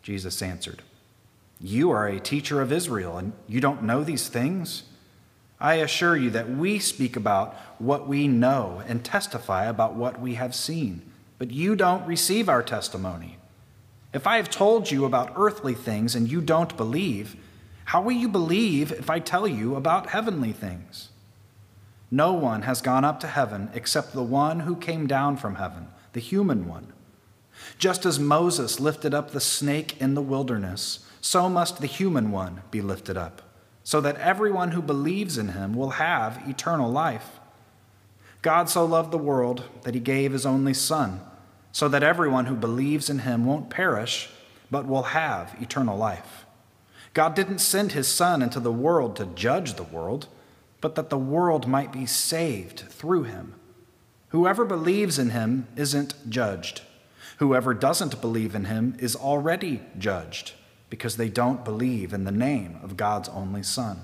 Jesus 0.02 0.40
answered, 0.40 0.82
You 1.60 1.90
are 1.90 2.06
a 2.06 2.20
teacher 2.20 2.60
of 2.60 2.70
Israel, 2.70 3.18
and 3.18 3.32
you 3.48 3.60
don't 3.60 3.82
know 3.82 4.04
these 4.04 4.28
things? 4.28 4.84
I 5.58 5.74
assure 5.74 6.16
you 6.16 6.30
that 6.30 6.48
we 6.48 6.78
speak 6.78 7.16
about 7.16 7.56
what 7.80 8.06
we 8.06 8.28
know 8.28 8.80
and 8.86 9.04
testify 9.04 9.64
about 9.64 9.96
what 9.96 10.20
we 10.20 10.34
have 10.34 10.54
seen, 10.54 11.02
but 11.38 11.50
you 11.50 11.74
don't 11.74 12.06
receive 12.06 12.48
our 12.48 12.62
testimony. 12.62 13.38
If 14.14 14.28
I 14.28 14.36
have 14.36 14.48
told 14.48 14.92
you 14.92 15.06
about 15.06 15.32
earthly 15.34 15.74
things 15.74 16.14
and 16.14 16.30
you 16.30 16.40
don't 16.40 16.76
believe, 16.76 17.34
how 17.88 18.02
will 18.02 18.12
you 18.12 18.28
believe 18.28 18.92
if 18.92 19.08
I 19.08 19.18
tell 19.18 19.48
you 19.48 19.74
about 19.74 20.10
heavenly 20.10 20.52
things? 20.52 21.08
No 22.10 22.34
one 22.34 22.62
has 22.62 22.82
gone 22.82 23.02
up 23.02 23.18
to 23.20 23.26
heaven 23.26 23.70
except 23.72 24.12
the 24.12 24.22
one 24.22 24.60
who 24.60 24.76
came 24.76 25.06
down 25.06 25.38
from 25.38 25.54
heaven, 25.54 25.88
the 26.12 26.20
human 26.20 26.68
one. 26.68 26.92
Just 27.78 28.04
as 28.04 28.18
Moses 28.18 28.78
lifted 28.78 29.14
up 29.14 29.30
the 29.30 29.40
snake 29.40 29.98
in 30.02 30.12
the 30.12 30.20
wilderness, 30.20 31.08
so 31.22 31.48
must 31.48 31.80
the 31.80 31.86
human 31.86 32.30
one 32.30 32.60
be 32.70 32.82
lifted 32.82 33.16
up 33.16 33.40
so 33.84 34.02
that 34.02 34.16
everyone 34.16 34.72
who 34.72 34.82
believes 34.82 35.38
in 35.38 35.48
him 35.48 35.74
will 35.74 35.92
have 35.92 36.46
eternal 36.46 36.90
life. 36.90 37.40
God 38.42 38.68
so 38.68 38.84
loved 38.84 39.12
the 39.12 39.16
world 39.16 39.64
that 39.84 39.94
he 39.94 40.00
gave 40.00 40.32
his 40.32 40.44
only 40.44 40.74
Son, 40.74 41.22
so 41.72 41.88
that 41.88 42.02
everyone 42.02 42.44
who 42.44 42.54
believes 42.54 43.08
in 43.08 43.20
him 43.20 43.46
won't 43.46 43.70
perish, 43.70 44.28
but 44.70 44.86
will 44.86 45.04
have 45.04 45.56
eternal 45.58 45.96
life. 45.96 46.44
God 47.18 47.34
didn't 47.34 47.58
send 47.58 47.90
his 47.90 48.06
Son 48.06 48.42
into 48.42 48.60
the 48.60 48.70
world 48.70 49.16
to 49.16 49.26
judge 49.26 49.74
the 49.74 49.82
world, 49.82 50.28
but 50.80 50.94
that 50.94 51.10
the 51.10 51.18
world 51.18 51.66
might 51.66 51.90
be 51.90 52.06
saved 52.06 52.84
through 52.90 53.24
him. 53.24 53.56
Whoever 54.28 54.64
believes 54.64 55.18
in 55.18 55.30
him 55.30 55.66
isn't 55.74 56.30
judged. 56.30 56.82
Whoever 57.38 57.74
doesn't 57.74 58.20
believe 58.20 58.54
in 58.54 58.66
him 58.66 58.94
is 59.00 59.16
already 59.16 59.82
judged 59.98 60.52
because 60.90 61.16
they 61.16 61.28
don't 61.28 61.64
believe 61.64 62.12
in 62.12 62.22
the 62.22 62.30
name 62.30 62.78
of 62.84 62.96
God's 62.96 63.28
only 63.30 63.64
Son. 63.64 63.98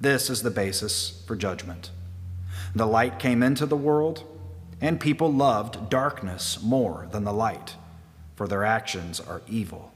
This 0.00 0.30
is 0.30 0.42
the 0.42 0.50
basis 0.50 1.22
for 1.26 1.36
judgment. 1.36 1.90
The 2.74 2.86
light 2.86 3.18
came 3.18 3.42
into 3.42 3.66
the 3.66 3.76
world, 3.76 4.24
and 4.80 4.98
people 4.98 5.30
loved 5.30 5.90
darkness 5.90 6.58
more 6.62 7.06
than 7.12 7.24
the 7.24 7.34
light, 7.34 7.76
for 8.34 8.48
their 8.48 8.64
actions 8.64 9.20
are 9.20 9.42
evil. 9.46 9.92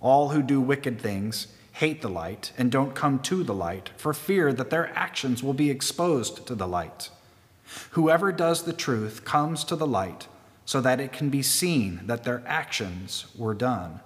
All 0.00 0.30
who 0.30 0.42
do 0.42 0.60
wicked 0.60 1.00
things 1.00 1.48
hate 1.72 2.02
the 2.02 2.08
light 2.08 2.52
and 2.58 2.70
don't 2.70 2.94
come 2.94 3.18
to 3.20 3.42
the 3.42 3.54
light 3.54 3.90
for 3.96 4.12
fear 4.12 4.52
that 4.52 4.70
their 4.70 4.90
actions 4.96 5.42
will 5.42 5.54
be 5.54 5.70
exposed 5.70 6.46
to 6.46 6.54
the 6.54 6.68
light. 6.68 7.10
Whoever 7.90 8.32
does 8.32 8.62
the 8.62 8.72
truth 8.72 9.24
comes 9.24 9.64
to 9.64 9.76
the 9.76 9.86
light 9.86 10.26
so 10.64 10.80
that 10.80 11.00
it 11.00 11.12
can 11.12 11.30
be 11.30 11.42
seen 11.42 12.00
that 12.04 12.24
their 12.24 12.42
actions 12.46 13.26
were 13.36 13.54
done 13.54 14.00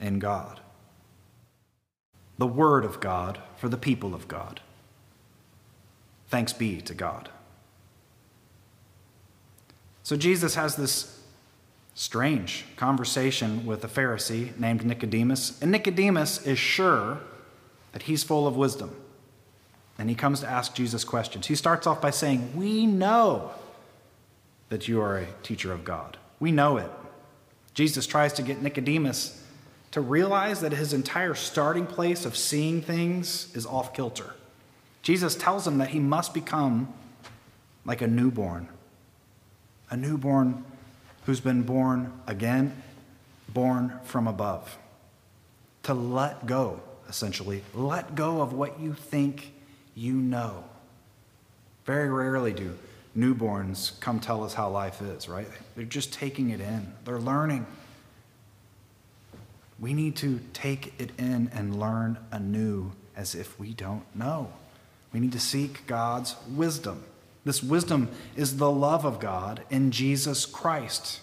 in 0.00 0.18
God 0.18 0.60
the 2.38 2.46
Word 2.46 2.84
of 2.84 3.00
God 3.00 3.38
for 3.56 3.68
the 3.68 3.76
people 3.76 4.14
of 4.14 4.28
God. 4.28 4.60
Thanks 6.28 6.52
be 6.52 6.80
to 6.82 6.94
God. 6.94 7.30
So 10.02 10.16
Jesus 10.16 10.54
has 10.54 10.76
this 10.76 11.15
strange 11.96 12.66
conversation 12.76 13.64
with 13.64 13.82
a 13.82 13.88
Pharisee 13.88 14.56
named 14.58 14.84
Nicodemus, 14.84 15.60
and 15.60 15.72
Nicodemus 15.72 16.46
is 16.46 16.58
sure 16.58 17.18
that 17.92 18.02
he's 18.02 18.22
full 18.22 18.46
of 18.46 18.54
wisdom. 18.54 18.94
And 19.98 20.10
he 20.10 20.14
comes 20.14 20.40
to 20.40 20.46
ask 20.46 20.74
Jesus 20.74 21.04
questions. 21.04 21.46
He 21.46 21.54
starts 21.54 21.86
off 21.86 22.02
by 22.02 22.10
saying, 22.10 22.52
We 22.54 22.84
know 22.84 23.50
that 24.68 24.86
you 24.86 25.00
are 25.00 25.16
a 25.16 25.26
teacher 25.42 25.72
of 25.72 25.84
God. 25.84 26.18
We 26.38 26.52
know 26.52 26.76
it. 26.76 26.90
Jesus 27.72 28.06
tries 28.06 28.34
to 28.34 28.42
get 28.42 28.60
Nicodemus 28.60 29.42
to 29.92 30.02
realize 30.02 30.60
that 30.60 30.72
his 30.72 30.92
entire 30.92 31.34
starting 31.34 31.86
place 31.86 32.26
of 32.26 32.36
seeing 32.36 32.82
things 32.82 33.50
is 33.56 33.64
off 33.64 33.94
kilter. 33.94 34.34
Jesus 35.00 35.34
tells 35.34 35.66
him 35.66 35.78
that 35.78 35.88
he 35.88 36.00
must 36.00 36.34
become 36.34 36.92
like 37.86 38.02
a 38.02 38.06
newborn, 38.06 38.68
a 39.88 39.96
newborn 39.96 40.62
who's 41.26 41.40
been 41.40 41.62
born 41.62 42.12
again, 42.26 42.82
born 43.48 43.92
from 44.04 44.26
above. 44.26 44.78
To 45.84 45.94
let 45.94 46.46
go, 46.46 46.80
essentially, 47.08 47.62
let 47.74 48.14
go 48.14 48.40
of 48.40 48.52
what 48.52 48.80
you 48.80 48.94
think 48.94 49.52
you 49.94 50.14
know. 50.14 50.64
Very 51.84 52.08
rarely 52.08 52.52
do 52.52 52.76
newborns 53.16 53.98
come 54.00 54.20
tell 54.20 54.44
us 54.44 54.54
how 54.54 54.68
life 54.68 55.00
is, 55.00 55.28
right? 55.28 55.48
They're 55.74 55.84
just 55.84 56.12
taking 56.12 56.50
it 56.50 56.60
in, 56.60 56.92
they're 57.04 57.18
learning. 57.18 57.66
We 59.78 59.94
need 59.94 60.16
to 60.16 60.40
take 60.52 60.94
it 60.98 61.10
in 61.18 61.50
and 61.52 61.78
learn 61.78 62.18
anew 62.30 62.92
as 63.14 63.34
if 63.34 63.58
we 63.58 63.72
don't 63.72 64.04
know. 64.14 64.52
We 65.12 65.20
need 65.20 65.32
to 65.32 65.40
seek 65.40 65.86
God's 65.86 66.34
wisdom. 66.48 67.02
This 67.46 67.62
wisdom 67.62 68.08
is 68.34 68.56
the 68.56 68.70
love 68.70 69.06
of 69.06 69.20
God 69.20 69.62
in 69.70 69.92
Jesus 69.92 70.44
Christ. 70.44 71.20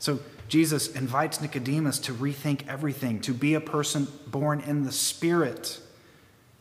So 0.00 0.18
Jesus 0.48 0.88
invites 0.88 1.40
Nicodemus 1.40 2.00
to 2.00 2.12
rethink 2.12 2.66
everything, 2.66 3.20
to 3.20 3.32
be 3.32 3.54
a 3.54 3.60
person 3.60 4.08
born 4.26 4.60
in 4.60 4.82
the 4.82 4.90
Spirit, 4.90 5.78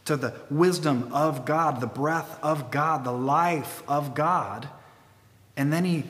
to 0.05 0.15
the 0.15 0.35
wisdom 0.51 1.09
of 1.11 1.43
God, 1.45 1.81
the 1.81 1.87
breath 1.87 2.37
of 2.43 2.69
God, 2.69 3.03
the 3.03 3.11
life 3.11 3.81
of 3.87 4.13
God. 4.13 4.69
And 5.57 5.73
then 5.73 5.83
he 5.83 6.03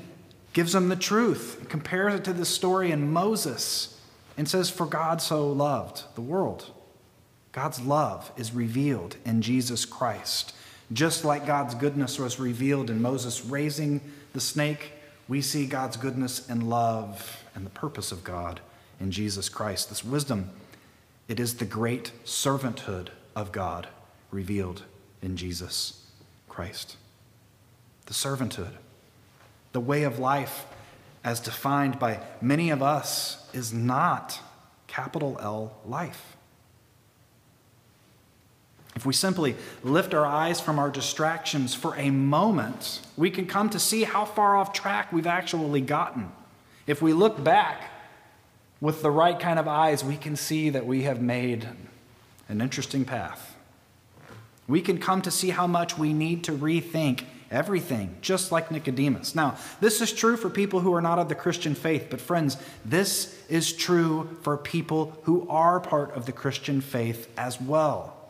gives 0.51 0.75
him 0.75 0.89
the 0.89 0.97
truth, 0.97 1.67
compares 1.69 2.15
it 2.15 2.25
to 2.25 2.33
the 2.33 2.43
story 2.43 2.91
in 2.91 3.13
Moses 3.13 3.97
and 4.35 4.45
says, 4.49 4.69
For 4.69 4.85
God 4.85 5.21
so 5.21 5.49
loved 5.49 6.03
the 6.15 6.21
world. 6.21 6.69
God's 7.53 7.79
love 7.79 8.33
is 8.35 8.51
revealed 8.51 9.15
in 9.23 9.41
Jesus 9.41 9.85
Christ. 9.85 10.53
Just 10.93 11.25
like 11.25 11.47
God's 11.47 11.75
goodness 11.75 12.19
was 12.19 12.39
revealed 12.39 12.89
in 12.89 13.01
Moses 13.01 13.43
raising 13.43 14.01
the 14.33 14.41
snake, 14.41 14.91
we 15.27 15.41
see 15.41 15.65
God's 15.65 15.97
goodness 15.97 16.47
and 16.47 16.69
love 16.69 17.43
and 17.55 17.65
the 17.65 17.71
purpose 17.71 18.11
of 18.11 18.23
God 18.23 18.61
in 18.99 19.11
Jesus 19.11 19.49
Christ. 19.49 19.89
This 19.89 20.03
wisdom, 20.03 20.51
it 21.27 21.39
is 21.39 21.55
the 21.55 21.65
great 21.65 22.11
servanthood 22.23 23.09
of 23.35 23.51
God 23.51 23.87
revealed 24.31 24.83
in 25.21 25.37
Jesus 25.37 26.03
Christ. 26.47 26.97
The 28.05 28.13
servanthood, 28.13 28.73
the 29.71 29.79
way 29.79 30.03
of 30.03 30.19
life 30.19 30.65
as 31.23 31.39
defined 31.39 31.97
by 31.97 32.19
many 32.39 32.69
of 32.69 32.83
us, 32.83 33.49
is 33.51 33.73
not 33.73 34.39
capital 34.85 35.37
L 35.41 35.75
life. 35.83 36.34
If 38.95 39.05
we 39.05 39.13
simply 39.13 39.55
lift 39.83 40.13
our 40.13 40.25
eyes 40.25 40.61
from 40.61 40.79
our 40.79 40.89
distractions 40.89 41.75
for 41.75 41.95
a 41.97 42.09
moment, 42.09 43.01
we 43.17 43.29
can 43.29 43.45
come 43.45 43.69
to 43.71 43.79
see 43.79 44.03
how 44.03 44.23
far 44.23 44.55
off 44.55 44.71
track 44.71 45.11
we've 45.11 45.27
actually 45.27 45.81
gotten. 45.81 46.31
If 46.87 47.01
we 47.01 47.11
look 47.13 47.43
back 47.43 47.91
with 48.79 49.01
the 49.01 49.11
right 49.11 49.39
kind 49.39 49.59
of 49.59 49.67
eyes, 49.67 50.03
we 50.03 50.15
can 50.15 50.35
see 50.35 50.69
that 50.69 50.85
we 50.85 51.03
have 51.03 51.21
made 51.21 51.67
an 52.47 52.61
interesting 52.61 53.03
path. 53.03 53.55
We 54.67 54.81
can 54.81 54.97
come 54.97 55.21
to 55.23 55.31
see 55.31 55.49
how 55.49 55.67
much 55.67 55.97
we 55.97 56.13
need 56.13 56.45
to 56.45 56.51
rethink 56.53 57.25
everything, 57.51 58.17
just 58.21 58.51
like 58.51 58.71
Nicodemus. 58.71 59.35
Now, 59.35 59.57
this 59.79 60.01
is 60.01 60.11
true 60.11 60.37
for 60.37 60.49
people 60.49 60.79
who 60.79 60.93
are 60.93 61.01
not 61.01 61.19
of 61.19 61.29
the 61.29 61.35
Christian 61.35 61.75
faith, 61.75 62.07
but 62.09 62.21
friends, 62.21 62.57
this 62.83 63.39
is 63.49 63.73
true 63.73 64.37
for 64.41 64.57
people 64.57 65.19
who 65.23 65.47
are 65.49 65.79
part 65.79 66.11
of 66.15 66.25
the 66.25 66.31
Christian 66.31 66.81
faith 66.81 67.31
as 67.37 67.59
well. 67.59 68.24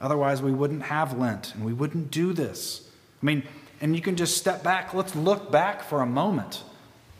Otherwise, 0.00 0.42
we 0.42 0.52
wouldn't 0.52 0.82
have 0.82 1.16
Lent 1.16 1.54
and 1.54 1.64
we 1.64 1.72
wouldn't 1.72 2.10
do 2.10 2.32
this. 2.32 2.88
I 3.22 3.26
mean, 3.26 3.42
and 3.80 3.94
you 3.94 4.02
can 4.02 4.16
just 4.16 4.36
step 4.36 4.62
back. 4.62 4.94
Let's 4.94 5.14
look 5.14 5.50
back 5.50 5.82
for 5.82 6.02
a 6.02 6.06
moment. 6.06 6.62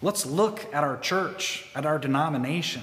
Let's 0.02 0.26
look 0.26 0.66
at 0.74 0.84
our 0.84 0.98
church, 0.98 1.66
at 1.74 1.86
our 1.86 1.98
denomination. 1.98 2.82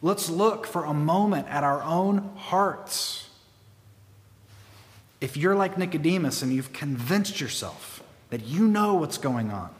Let's 0.00 0.30
look 0.30 0.66
for 0.66 0.84
a 0.84 0.94
moment 0.94 1.48
at 1.48 1.64
our 1.64 1.82
own 1.82 2.30
hearts. 2.36 3.28
If 5.20 5.36
you're 5.36 5.56
like 5.56 5.76
Nicodemus 5.76 6.42
and 6.42 6.52
you've 6.52 6.72
convinced 6.72 7.40
yourself 7.40 8.02
that 8.30 8.44
you 8.44 8.68
know 8.68 8.94
what's 8.94 9.18
going 9.18 9.50
on, 9.50 9.70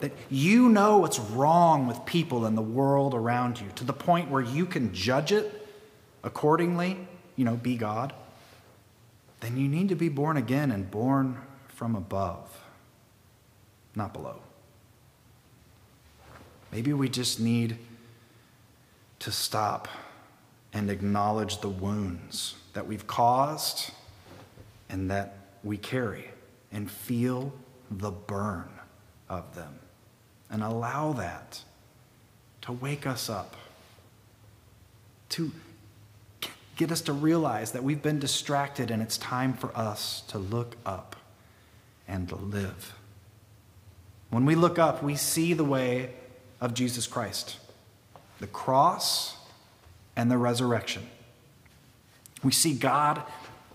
that 0.00 0.12
you 0.28 0.68
know 0.68 0.98
what's 0.98 1.18
wrong 1.18 1.86
with 1.86 2.04
people 2.04 2.44
in 2.44 2.54
the 2.54 2.62
world 2.62 3.14
around 3.14 3.60
you 3.60 3.68
to 3.76 3.84
the 3.84 3.92
point 3.92 4.28
where 4.28 4.42
you 4.42 4.66
can 4.66 4.92
judge 4.92 5.32
it 5.32 5.66
accordingly, 6.22 7.08
you 7.36 7.44
know, 7.44 7.56
be 7.56 7.76
God, 7.76 8.12
then 9.40 9.56
you 9.56 9.68
need 9.68 9.88
to 9.88 9.96
be 9.96 10.08
born 10.08 10.36
again 10.36 10.70
and 10.70 10.90
born 10.90 11.38
from 11.68 11.96
above, 11.96 12.60
not 13.94 14.12
below. 14.12 14.40
Maybe 16.70 16.92
we 16.92 17.08
just 17.08 17.40
need 17.40 17.76
to 19.18 19.30
stop 19.30 19.88
and 20.72 20.90
acknowledge 20.90 21.60
the 21.60 21.68
wounds 21.68 22.54
that 22.72 22.86
we've 22.86 23.06
caused 23.06 23.92
and 24.88 25.10
that 25.10 25.36
we 25.62 25.76
carry 25.76 26.30
and 26.72 26.90
feel 26.90 27.52
the 27.90 28.10
burn 28.10 28.68
of 29.28 29.54
them 29.54 29.78
and 30.50 30.62
allow 30.62 31.12
that 31.12 31.62
to 32.62 32.72
wake 32.72 33.06
us 33.06 33.28
up, 33.28 33.56
to 35.30 35.50
get 36.82 36.90
us 36.90 37.02
to 37.02 37.12
realize 37.12 37.70
that 37.70 37.84
we've 37.84 38.02
been 38.02 38.18
distracted 38.18 38.90
and 38.90 39.00
it's 39.00 39.16
time 39.16 39.52
for 39.52 39.70
us 39.78 40.22
to 40.26 40.36
look 40.36 40.74
up 40.84 41.14
and 42.08 42.32
live. 42.32 42.96
When 44.30 44.44
we 44.44 44.56
look 44.56 44.80
up, 44.80 45.00
we 45.00 45.14
see 45.14 45.52
the 45.52 45.62
way 45.62 46.12
of 46.60 46.74
Jesus 46.74 47.06
Christ 47.06 47.58
the 48.40 48.48
cross 48.48 49.36
and 50.16 50.28
the 50.28 50.36
resurrection. 50.36 51.06
We 52.42 52.50
see 52.50 52.74
God 52.74 53.22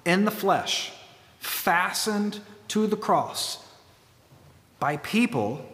in 0.04 0.26
the 0.26 0.32
flesh, 0.32 0.92
fastened 1.40 2.42
to 2.68 2.88
the 2.88 2.98
cross 2.98 3.66
by 4.82 4.98
people 4.98 5.66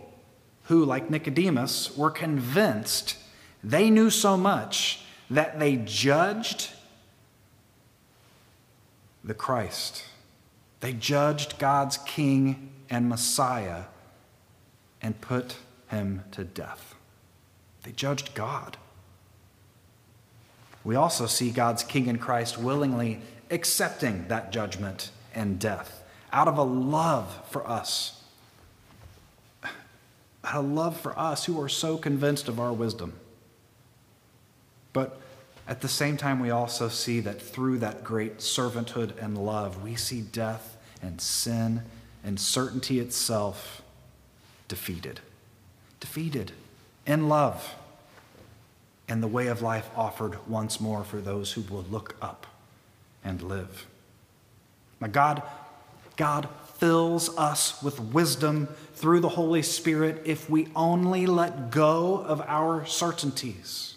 who, 0.65 0.85
like 0.85 1.09
Nicodemus, 1.09 1.97
were 1.97 2.11
convinced 2.11 3.17
they 3.63 3.89
knew 3.89 4.11
so 4.11 4.37
much 4.37 5.03
that 5.31 5.59
they 5.59 5.77
judged 5.77 6.69
the 9.23 9.33
Christ. 9.33 10.03
They 10.79 10.93
judged 10.93 11.59
God's 11.59 11.97
King 11.99 12.69
and 12.89 13.07
Messiah 13.07 13.83
and 15.01 15.19
put 15.21 15.57
him 15.87 16.23
to 16.31 16.43
death. 16.43 16.95
They 17.83 17.91
judged 17.91 18.33
God. 18.35 18.77
We 20.83 20.95
also 20.95 21.25
see 21.25 21.51
God's 21.51 21.83
King 21.83 22.09
and 22.09 22.19
Christ 22.19 22.57
willingly 22.57 23.21
accepting 23.49 24.27
that 24.27 24.51
judgment 24.51 25.11
and 25.33 25.59
death 25.59 26.03
out 26.31 26.47
of 26.47 26.57
a 26.57 26.63
love 26.63 27.41
for 27.49 27.67
us. 27.67 28.21
A 30.43 30.61
love 30.61 30.99
for 30.99 31.17
us 31.17 31.45
who 31.45 31.61
are 31.61 31.69
so 31.69 31.95
convinced 31.97 32.49
of 32.49 32.59
our 32.59 32.73
wisdom. 32.73 33.13
But 34.91 35.21
at 35.67 35.81
the 35.81 35.87
same 35.87 36.17
time, 36.17 36.39
we 36.39 36.49
also 36.49 36.89
see 36.89 37.19
that 37.21 37.41
through 37.41 37.79
that 37.79 38.03
great 38.03 38.39
servanthood 38.39 39.17
and 39.21 39.37
love, 39.37 39.81
we 39.81 39.95
see 39.95 40.21
death 40.21 40.77
and 41.01 41.21
sin 41.21 41.83
and 42.23 42.39
certainty 42.39 42.99
itself 42.99 43.81
defeated. 44.67 45.21
Defeated 45.99 46.51
in 47.05 47.29
love 47.29 47.75
and 49.07 49.21
the 49.21 49.27
way 49.27 49.47
of 49.47 49.61
life 49.61 49.89
offered 49.95 50.37
once 50.47 50.81
more 50.81 51.03
for 51.03 51.17
those 51.17 51.53
who 51.53 51.61
will 51.61 51.85
look 51.89 52.15
up 52.21 52.47
and 53.23 53.41
live. 53.41 53.85
Now, 54.99 55.07
God, 55.07 55.43
God 56.17 56.49
fills 56.75 57.35
us 57.37 57.81
with 57.81 57.99
wisdom 57.99 58.67
through 58.95 59.21
the 59.21 59.29
Holy 59.29 59.61
Spirit 59.61 60.21
if 60.25 60.49
we 60.49 60.67
only 60.75 61.25
let 61.25 61.71
go 61.71 62.17
of 62.17 62.41
our 62.41 62.85
certainties. 62.85 63.92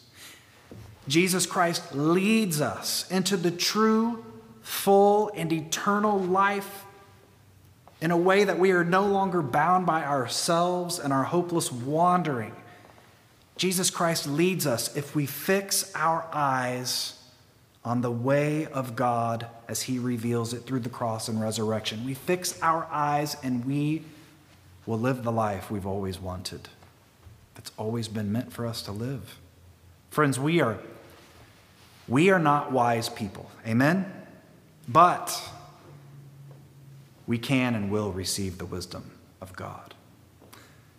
Jesus 1.09 1.47
Christ 1.47 1.95
leads 1.95 2.61
us 2.61 3.11
into 3.11 3.37
the 3.37 3.51
true, 3.51 4.25
full, 4.62 5.31
and 5.35 5.53
eternal 5.53 6.19
life 6.19 6.85
in 8.01 8.11
a 8.11 8.16
way 8.16 8.45
that 8.45 8.59
we 8.59 8.73
are 8.73 8.85
no 8.85 9.07
longer 9.07 9.40
bound 9.40 9.87
by 9.87 10.05
ourselves 10.05 10.99
and 10.99 11.12
our 11.12 11.25
hopeless 11.25 11.71
wandering 11.73 12.55
Jesus 13.57 13.88
Christ 13.88 14.27
leads 14.27 14.66
us 14.66 14.95
if 14.97 15.14
we 15.14 15.25
fix 15.25 15.90
our 15.95 16.29
eyes 16.33 17.14
on 17.85 18.03
the 18.03 18.11
way 18.11 18.66
of 18.66 18.97
God 18.97 19.47
as 19.69 19.83
he 19.83 19.99
reveals 19.99 20.53
it 20.53 20.64
through 20.64 20.81
the 20.81 20.90
cross 20.90 21.29
and 21.29 21.40
resurrection. 21.40 22.05
We 22.05 22.14
fix 22.14 22.61
our 22.61 22.87
eyes 22.90 23.37
and 23.42 23.64
we 23.64 24.03
will 24.85 24.99
live 24.99 25.23
the 25.23 25.33
life 25.33 25.71
we've 25.71 25.87
always 25.87 26.19
wanted, 26.19 26.69
that's 27.55 27.73
always 27.79 28.09
been 28.09 28.31
meant 28.31 28.53
for 28.53 28.66
us 28.66 28.83
to 28.83 28.92
live. 28.92 29.38
Friends, 30.11 30.38
we 30.38 30.61
are, 30.61 30.79
we 32.09 32.31
are 32.31 32.38
not 32.38 32.73
wise 32.73 33.09
people. 33.09 33.51
Amen? 33.66 34.11
But 34.88 35.51
we 37.27 37.38
can 37.38 37.75
and 37.75 37.90
will 37.90 38.12
receive 38.12 38.59
the 38.59 38.66
wisdom 38.66 39.11
of 39.40 39.55
God. 39.55 39.95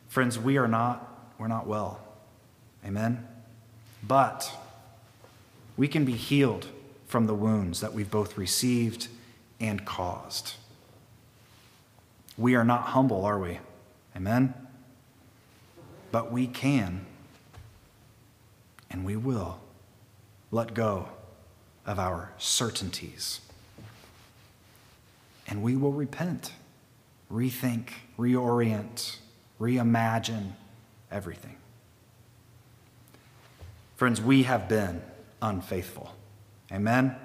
Friends, 0.10 0.38
we 0.38 0.58
are 0.58 0.68
not, 0.68 1.32
we're 1.38 1.48
not 1.48 1.68
well. 1.68 2.02
Amen? 2.86 3.26
But 4.06 4.52
we 5.78 5.88
can 5.88 6.06
be 6.06 6.14
healed 6.14 6.68
from 7.06 7.28
the 7.28 7.34
wounds 7.34 7.80
that 7.80 7.94
we've 7.94 8.12
both 8.12 8.38
received 8.38 9.08
and 9.60 9.86
caused. 9.86 10.54
We 12.38 12.56
are 12.56 12.66
not 12.66 12.88
humble, 12.88 13.24
are 13.24 13.40
we? 13.40 13.60
Amen? 14.16 14.54
But 16.12 16.32
we 16.32 16.48
can 16.48 17.06
and 18.90 19.06
we 19.06 19.16
will 19.16 19.60
let 20.52 20.74
go 20.74 21.10
of 21.86 22.00
our 22.00 22.32
certainties. 22.38 23.42
And 25.48 25.64
we 25.64 25.76
will 25.76 25.94
repent, 25.94 26.54
rethink, 27.32 27.90
reorient, 28.18 29.18
reimagine 29.60 30.52
everything. 31.12 31.56
Friends, 33.96 34.22
we 34.22 34.44
have 34.44 34.68
been 34.68 35.02
unfaithful. 35.42 36.14
Amen? 36.72 37.16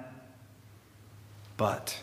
But 1.57 1.99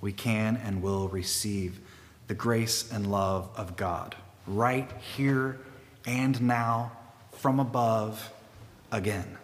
we 0.00 0.12
can 0.12 0.56
and 0.56 0.82
will 0.82 1.08
receive 1.08 1.78
the 2.26 2.34
grace 2.34 2.90
and 2.90 3.10
love 3.10 3.48
of 3.56 3.76
God 3.76 4.16
right 4.46 4.90
here 5.16 5.60
and 6.06 6.40
now 6.42 6.92
from 7.32 7.60
above 7.60 8.30
again. 8.90 9.38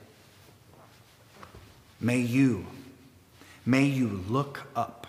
May 2.01 2.19
you, 2.19 2.67
may 3.67 3.85
you 3.85 4.25
look 4.29 4.63
up 4.75 5.07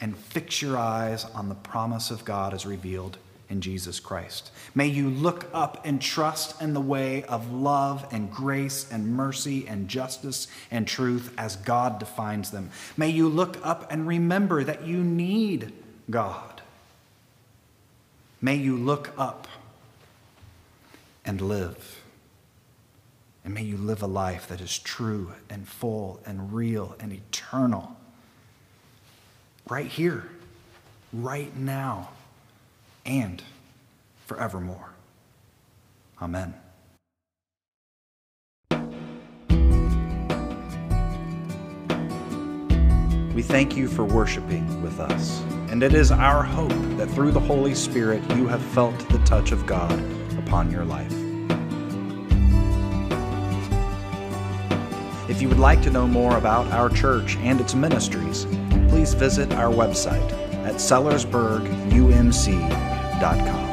and 0.00 0.16
fix 0.16 0.62
your 0.62 0.76
eyes 0.76 1.24
on 1.24 1.48
the 1.48 1.54
promise 1.54 2.10
of 2.10 2.24
God 2.24 2.54
as 2.54 2.64
revealed 2.64 3.18
in 3.48 3.60
Jesus 3.60 4.00
Christ. 4.00 4.50
May 4.74 4.86
you 4.86 5.08
look 5.08 5.46
up 5.52 5.84
and 5.84 6.00
trust 6.00 6.60
in 6.60 6.74
the 6.74 6.80
way 6.80 7.22
of 7.24 7.52
love 7.52 8.06
and 8.10 8.30
grace 8.30 8.86
and 8.90 9.14
mercy 9.14 9.66
and 9.68 9.88
justice 9.88 10.48
and 10.70 10.86
truth 10.86 11.32
as 11.38 11.56
God 11.56 11.98
defines 11.98 12.50
them. 12.50 12.70
May 12.96 13.10
you 13.10 13.28
look 13.28 13.58
up 13.64 13.90
and 13.92 14.06
remember 14.06 14.64
that 14.64 14.86
you 14.86 15.02
need 15.02 15.72
God. 16.10 16.62
May 18.40 18.56
you 18.56 18.76
look 18.76 19.12
up 19.16 19.48
and 21.24 21.40
live. 21.40 22.02
And 23.46 23.54
may 23.54 23.62
you 23.62 23.76
live 23.76 24.02
a 24.02 24.08
life 24.08 24.48
that 24.48 24.60
is 24.60 24.76
true 24.76 25.32
and 25.48 25.68
full 25.68 26.18
and 26.26 26.52
real 26.52 26.96
and 26.98 27.12
eternal. 27.12 27.96
Right 29.68 29.86
here, 29.86 30.28
right 31.12 31.56
now, 31.56 32.08
and 33.04 33.40
forevermore. 34.24 34.90
Amen. 36.20 36.54
We 43.32 43.42
thank 43.42 43.76
you 43.76 43.86
for 43.86 44.04
worshiping 44.04 44.82
with 44.82 44.98
us, 44.98 45.40
and 45.70 45.84
it 45.84 45.94
is 45.94 46.10
our 46.10 46.42
hope 46.42 46.72
that 46.96 47.08
through 47.10 47.30
the 47.30 47.38
Holy 47.38 47.76
Spirit 47.76 48.28
you 48.34 48.48
have 48.48 48.62
felt 48.62 48.98
the 49.08 49.18
touch 49.18 49.52
of 49.52 49.66
God 49.66 50.02
upon 50.36 50.68
your 50.72 50.84
life. 50.84 51.25
If 55.28 55.42
you 55.42 55.48
would 55.48 55.58
like 55.58 55.82
to 55.82 55.90
know 55.90 56.06
more 56.06 56.36
about 56.36 56.68
our 56.68 56.88
church 56.88 57.34
and 57.38 57.60
its 57.60 57.74
ministries, 57.74 58.44
please 58.88 59.12
visit 59.14 59.52
our 59.54 59.72
website 59.72 60.30
at 60.64 60.76
sellersburgumc.com. 60.76 63.65